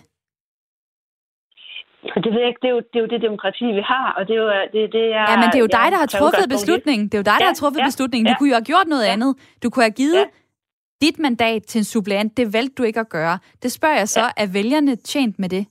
[2.04, 2.62] Det ved jeg ikke.
[2.64, 4.94] Det er, jo, det er jo det demokrati, vi har, og det er jo det,
[4.94, 7.06] det er, Ja, men det er jo dig, der har truffet beslutningen.
[7.10, 8.26] Det er jo dig, der ja, har truffet ja, beslutningen.
[8.26, 9.32] Du ja, kunne jo have gjort noget ja, andet.
[9.64, 11.06] Du kunne have givet ja.
[11.06, 12.38] dit mandat til en suppleant.
[12.38, 13.36] Det valgte du ikke at gøre.
[13.64, 14.44] Det spørger jeg så, ja.
[14.44, 15.64] er vælgerne tjent med det?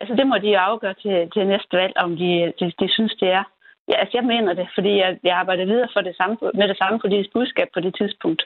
[0.00, 3.14] Altså, det må de jo afgøre til, til næste valg, om de, de, de synes,
[3.20, 3.44] det er.
[3.88, 6.78] Ja, altså, jeg mener det, fordi jeg, jeg arbejder videre for det samme, med det
[6.78, 8.42] samme politiske budskab på det tidspunkt.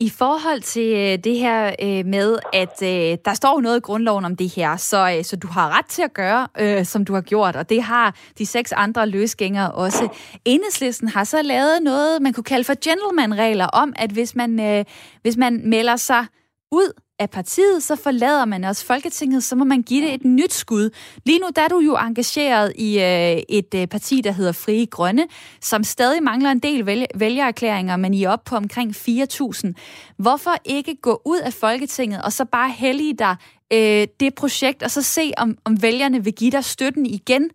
[0.00, 4.24] I forhold til øh, det her øh, med, at øh, der står noget i grundloven
[4.24, 7.20] om det her, så, så du har ret til at gøre, øh, som du har
[7.20, 10.08] gjort, og det har de seks andre løsgængere også.
[10.44, 14.84] Enhedslisten har så lavet noget, man kunne kalde for gentleman-regler om, at hvis man, øh,
[15.22, 16.26] hvis man melder sig
[16.72, 20.52] ud af partiet, så forlader man også Folketinget, så må man give det et nyt
[20.52, 20.90] skud.
[21.26, 24.86] Lige nu der er du jo engageret i øh, et øh, parti, der hedder Frie
[24.86, 25.26] Grønne,
[25.60, 29.72] som stadig mangler en del vælge- vælgererklæringer, men I er oppe på omkring 4.000.
[30.18, 33.36] Hvorfor ikke gå ud af Folketinget og så bare hellige dig
[33.72, 37.50] øh, det projekt, og så se, om, om vælgerne vil give dig støtten igen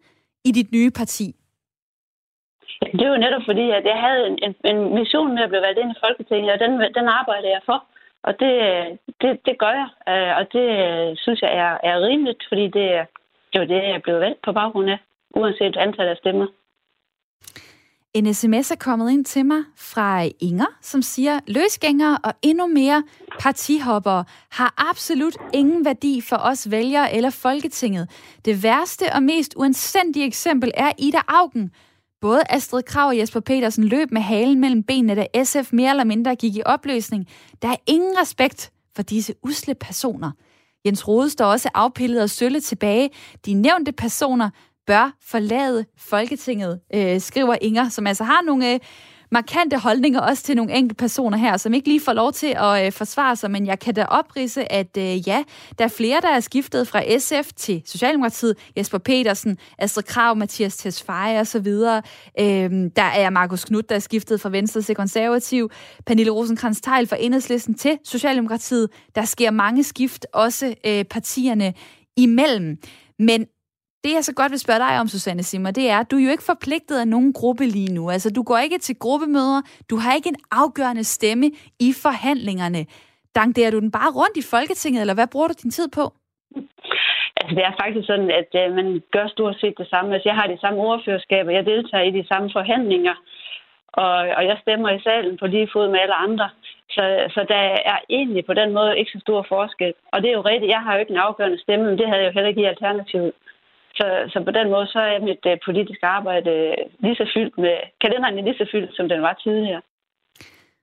[0.45, 1.35] i dit nye parti?
[2.97, 5.65] Det er jo netop fordi, at jeg havde en, en, en mission med at blive
[5.67, 7.79] valgt ind i Folketinget, og den, den arbejder jeg for.
[8.23, 8.53] Og det,
[9.21, 12.87] det, det gør jeg, øh, og det øh, synes jeg er, er rimeligt, fordi det,
[13.51, 14.97] det var det, jeg blev valgt på baggrund af,
[15.35, 16.47] uanset antallet af stemmer.
[18.13, 23.03] En sms er kommet ind til mig fra Inger, som siger, løsgængere og endnu mere
[23.39, 28.09] partihoppere har absolut ingen værdi for os vælgere eller Folketinget.
[28.45, 31.71] Det værste og mest uanstændige eksempel er Ida Augen.
[32.23, 36.03] Både Astrid Krav og Jesper Petersen løb med halen mellem benene, da SF mere eller
[36.03, 37.27] mindre gik i opløsning.
[37.61, 40.31] Der er ingen respekt for disse usle personer.
[40.85, 43.09] Jens Rode står også afpillet og sølle tilbage.
[43.45, 44.49] De nævnte personer
[44.87, 48.79] bør forlade Folketinget, øh, skriver Inger, som altså har nogle øh,
[49.33, 52.85] markante holdninger også til nogle enkelte personer her, som ikke lige får lov til at
[52.85, 55.43] øh, forsvare sig, men jeg kan da oprise, at øh, ja,
[55.77, 60.77] der er flere, der er skiftet fra SF til Socialdemokratiet, Jesper Petersen, Astrid Krav, Mathias
[60.77, 62.01] Tesfaye og videre.
[62.39, 65.69] Øh, der er Markus Knudt, der er skiftet fra Venstre til Konservativ,
[66.05, 68.89] Pernille rosenkrantz teil fra Enhedslisten til Socialdemokratiet.
[69.15, 71.73] Der sker mange skift, også øh, partierne
[72.17, 72.77] imellem.
[73.19, 73.45] Men
[74.03, 76.23] det jeg så godt vil spørge dig om, Susanne Simmer, det er, at du er
[76.23, 78.09] jo ikke forpligtet af nogen gruppe lige nu.
[78.09, 81.47] Altså, du går ikke til gruppemøder, du har ikke en afgørende stemme
[81.79, 82.85] i forhandlingerne.
[83.35, 86.03] Dankderer du den bare rundt i Folketinget, eller hvad bruger du din tid på?
[87.37, 90.13] Altså, det er faktisk sådan, at øh, man gør stort set det samme.
[90.13, 93.15] Altså, jeg har de samme ordførerskaber, jeg deltager i de samme forhandlinger,
[93.87, 96.49] og, og jeg stemmer i salen på lige fod med alle andre.
[96.95, 97.03] Så,
[97.35, 97.61] så der
[97.93, 99.93] er egentlig på den måde ikke så stor forskel.
[100.13, 102.21] Og det er jo rigtigt, jeg har jo ikke en afgørende stemme, men det havde
[102.21, 103.31] jeg jo heller ikke i Alternativet.
[103.97, 107.57] Så, så på den måde, så er mit uh, politiske arbejde uh, lige så fyldt
[107.57, 109.81] med, kalenderen er lige så fyldt, som den var tidligere.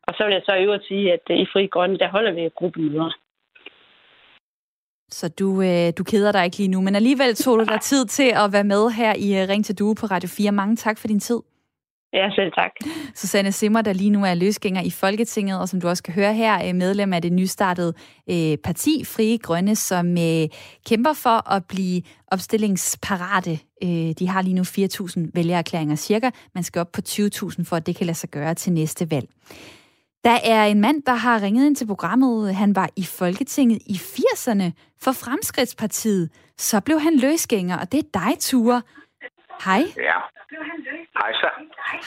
[0.02, 2.32] Og så vil jeg så i øvrigt sige, at uh, i Fri Grønne, der holder
[2.32, 3.12] vi gruppemøder.
[5.10, 8.06] Så du, øh, du keder dig ikke lige nu, men alligevel tog du dig tid
[8.06, 10.52] til at være med her i Ring til Due på Radio 4.
[10.52, 11.40] Mange tak for din tid.
[12.12, 12.70] Ja, selv tak.
[13.14, 16.34] Susanne Simmer, der lige nu er løsgænger i Folketinget, og som du også kan høre
[16.34, 17.92] her, er medlem af det nystartede
[18.30, 20.48] øh, parti Frie Grønne, som øh,
[20.88, 22.02] kæmper for at blive
[22.32, 23.50] opstillingsparate.
[23.82, 26.30] Øh, de har lige nu 4.000 vælgererklæringer cirka.
[26.54, 29.28] Man skal op på 20.000 for, at det kan lade sig gøre til næste valg.
[30.24, 32.54] Der er en mand, der har ringet ind til programmet.
[32.54, 36.30] Han var i Folketinget i 80'erne for Fremskridtspartiet.
[36.56, 38.82] Så blev han løsgænger, og det er dig, Ture.
[39.64, 39.82] Hej.
[39.96, 40.18] Ja.
[41.18, 41.48] Hej så.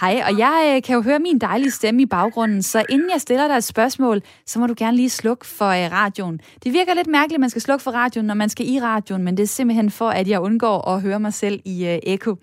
[0.01, 3.21] Hej, og jeg øh, kan jo høre min dejlige stemme i baggrunden, så inden jeg
[3.21, 6.39] stiller dig et spørgsmål, så må du gerne lige slukke for uh, radioen.
[6.63, 9.23] Det virker lidt mærkeligt, at man skal slukke for radioen, når man skal i radioen,
[9.23, 12.35] men det er simpelthen for, at jeg undgår at høre mig selv i uh, ekko.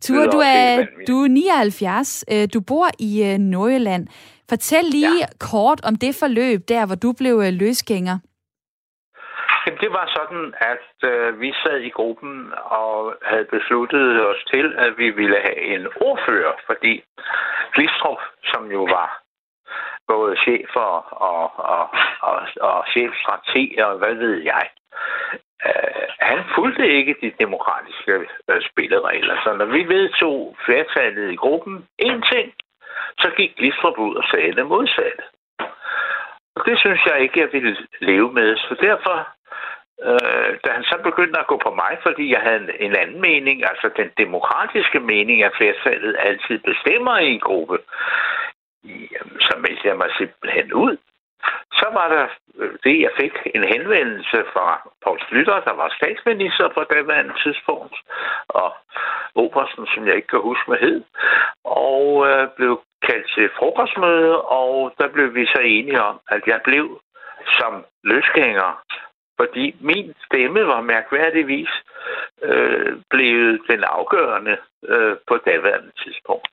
[0.00, 4.06] Ture, du er, du er 79, uh, du bor i uh, Nordjylland.
[4.48, 5.26] Fortæl lige ja.
[5.38, 8.18] kort om det forløb der, hvor du blev uh, løsgænger.
[9.66, 14.74] Jamen, det var sådan, at øh, vi sad i gruppen og havde besluttet os til,
[14.78, 17.04] at vi ville have en ordfører, fordi
[17.74, 19.24] Glistrup, som jo var
[20.08, 21.88] både chef og, og, og,
[22.20, 24.68] og, og chefstrateg og hvad ved jeg,
[25.66, 28.12] øh, han fulgte ikke de demokratiske
[28.50, 29.36] øh, spilleregler.
[29.44, 32.52] Så når vi vedtog flertallet i gruppen en ting,
[33.18, 35.22] så gik Glistrup ud og sagde det modsatte.
[36.56, 38.56] Og det synes jeg ikke, jeg ville leve med.
[38.56, 39.28] Så derfor
[40.02, 43.20] øh, da han så begyndte at gå på mig, fordi jeg havde en, en anden
[43.20, 47.78] mening, altså den demokratiske mening, at flertallet altid bestemmer i en gruppe,
[48.84, 50.96] jamen, så meldte jeg mig simpelthen ud.
[51.72, 52.26] Så var der
[52.58, 57.96] øh, det, jeg fik en henvendelse fra Poul Slytter, der var statsminister på daværende tidspunkt,
[58.48, 58.74] og
[59.34, 61.02] Obersten, som jeg ikke kan huske med hed,
[61.64, 66.60] og øh, blev kaldt til frokostmøde, og der blev vi så enige om, at jeg
[66.64, 67.00] blev
[67.58, 68.82] som løsgænger
[69.40, 71.72] fordi min stemme var mærkværdigvis
[72.42, 74.56] øh, blevet den afgørende
[74.88, 76.48] øh, på daværende tidspunkt.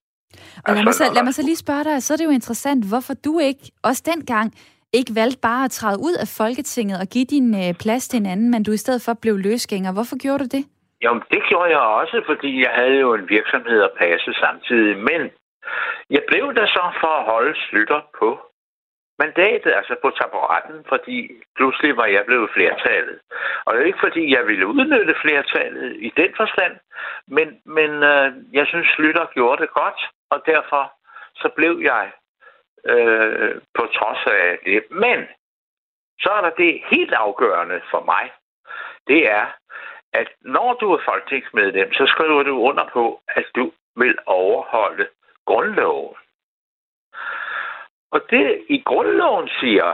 [0.67, 2.89] Og lad, mig så, lad mig så lige spørge dig, så er det jo interessant,
[2.91, 4.47] hvorfor du ikke, også dengang,
[4.93, 8.25] ikke valgte bare at træde ud af Folketinget og give din øh, plads til en
[8.33, 9.91] anden, men du i stedet for blev løsgænger.
[9.93, 10.63] Hvorfor gjorde du det?
[11.03, 14.97] Jamen, det gjorde jeg også, fordi jeg havde jo en virksomhed at passe samtidig.
[15.09, 15.21] Men
[16.09, 18.29] jeg blev der så for at holde Slytter på
[19.23, 21.17] mandatet, altså på taburetten, fordi
[21.57, 23.19] pludselig var jeg blevet flertallet.
[23.65, 26.73] Og det er ikke fordi, jeg ville udnytte flertallet i den forstand,
[27.27, 29.99] men, men øh, jeg synes, Lytter gjorde det godt,
[30.29, 30.83] og derfor
[31.35, 32.11] så blev jeg
[32.91, 34.83] øh, på trods af det.
[34.91, 35.19] Men
[36.23, 38.31] så er der det helt afgørende for mig,
[39.07, 39.45] det er,
[40.13, 45.07] at når du er folketingsmedlem, så skriver du under på, at du vil overholde
[45.45, 46.15] grundloven.
[48.11, 49.93] Og det i grundloven siger,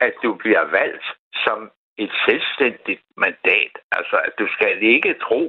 [0.00, 1.06] at du bliver valgt
[1.44, 3.74] som et selvstændigt mandat.
[3.92, 5.42] Altså, at du skal ikke tro,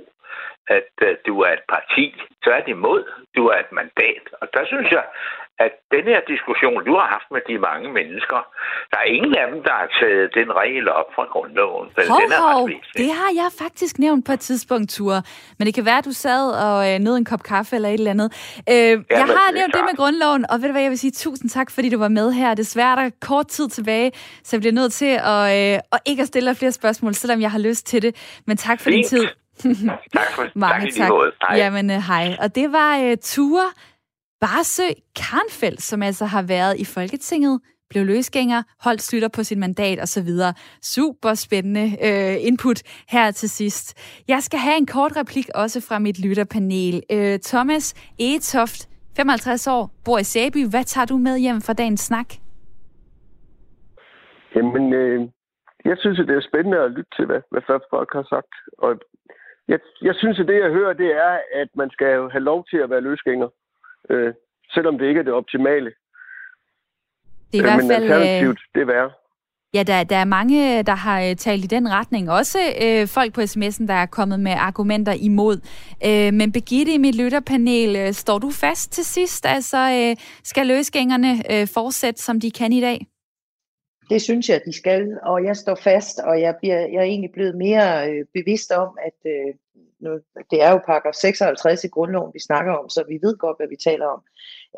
[0.67, 2.05] at uh, du er et parti.
[2.43, 3.01] Tværtimod,
[3.35, 4.25] du er et mandat.
[4.41, 5.05] Og der synes jeg,
[5.59, 8.39] at den her diskussion, du har haft med de mange mennesker,
[8.91, 11.85] der er ingen af dem, der har taget den regel op fra grundloven.
[12.09, 12.69] Hov, den er hov.
[13.01, 15.21] Det har jeg faktisk nævnt på et tidspunkt, Ture.
[15.57, 17.93] Men det kan være, at du sad og øh, nød en kop kaffe eller et
[17.93, 18.29] eller andet.
[18.69, 20.99] Øh, ja, jeg har det nævnt det med grundloven, og ved du hvad, jeg vil
[20.99, 22.53] sige tusind tak, fordi du var med her.
[22.53, 24.11] Desværre er der kort tid tilbage,
[24.43, 27.51] så jeg bliver nødt til at, øh, at ikke at stille flere spørgsmål, selvom jeg
[27.51, 28.41] har lyst til det.
[28.47, 29.11] Men tak for Fint.
[29.11, 29.27] din tid.
[30.13, 31.11] tak for Mange tak.
[31.41, 31.57] tak.
[31.57, 32.37] Jamen, uh, hej.
[32.39, 33.69] Og det var uh, Ture
[34.41, 39.97] Barsø Karnfeldt, som altså har været i Folketinget, blev løsgænger, holdt slutter på sit mandat
[40.05, 40.31] osv.
[40.93, 42.79] Super spændende øh, input
[43.13, 43.85] her til sidst.
[44.27, 46.95] Jeg skal have en kort replik også fra mit lytterpanel.
[47.15, 47.85] Øh, Thomas
[48.19, 48.81] Etoft,
[49.17, 50.61] 55 år, bor i Sæby.
[50.73, 52.29] Hvad tager du med hjem fra dagens snak?
[54.55, 55.19] Jamen, øh,
[55.85, 57.61] jeg synes, at det er spændende at lytte til, hvad, hvad
[57.93, 58.53] folk har sagt.
[58.77, 58.91] Og
[59.67, 62.77] jeg, jeg synes, at det, jeg hører, det er, at man skal have lov til
[62.77, 63.49] at være løsgænger
[64.09, 64.33] øh,
[64.73, 65.91] selvom det ikke er det optimale.
[67.51, 68.03] Det er i øh, hvert fald...
[68.03, 69.11] Alternativt, øh, det er værre.
[69.73, 72.31] Ja, der, der er mange, der har øh, talt i den retning.
[72.31, 75.57] Også øh, folk på sms'en, der er kommet med argumenter imod.
[76.05, 79.45] Øh, men Begitte i mit lytterpanel, øh, står du fast til sidst?
[79.45, 83.07] Altså, øh, skal løsgængerne øh, fortsætte, som de kan i dag?
[84.09, 87.31] Det synes jeg, de skal, og jeg står fast, og jeg, bliver, jeg er egentlig
[87.31, 89.53] blevet mere øh, bevidst om, at øh,
[90.01, 90.19] nu,
[90.51, 93.67] det er jo paragraf 56 i grundloven, vi snakker om, så vi ved godt, hvad
[93.67, 94.21] vi taler om,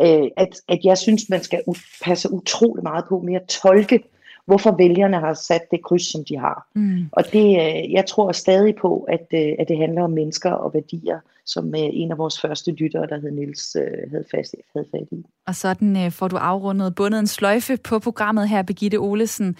[0.02, 1.64] øh, at, at jeg synes, man skal
[2.04, 4.04] passe utrolig meget på med at tolke,
[4.46, 6.68] hvorfor vælgerne har sat det kryds, som de har.
[6.76, 7.06] Mm.
[7.12, 10.74] Og det, øh, jeg tror stadig på, at, øh, at det handler om mennesker og
[10.74, 14.88] værdier, som øh, en af vores første lyttere, der hed Nils, øh, havde, fast, havde
[14.92, 15.26] fat i.
[15.48, 19.58] Og sådan øh, får du afrundet bundet en sløjfe på programmet her, Begitte Olesen.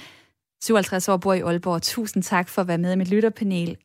[0.64, 1.82] 57 år bor i Aalborg.
[1.82, 3.78] Tusind tak for at være med i mit lytterpanel.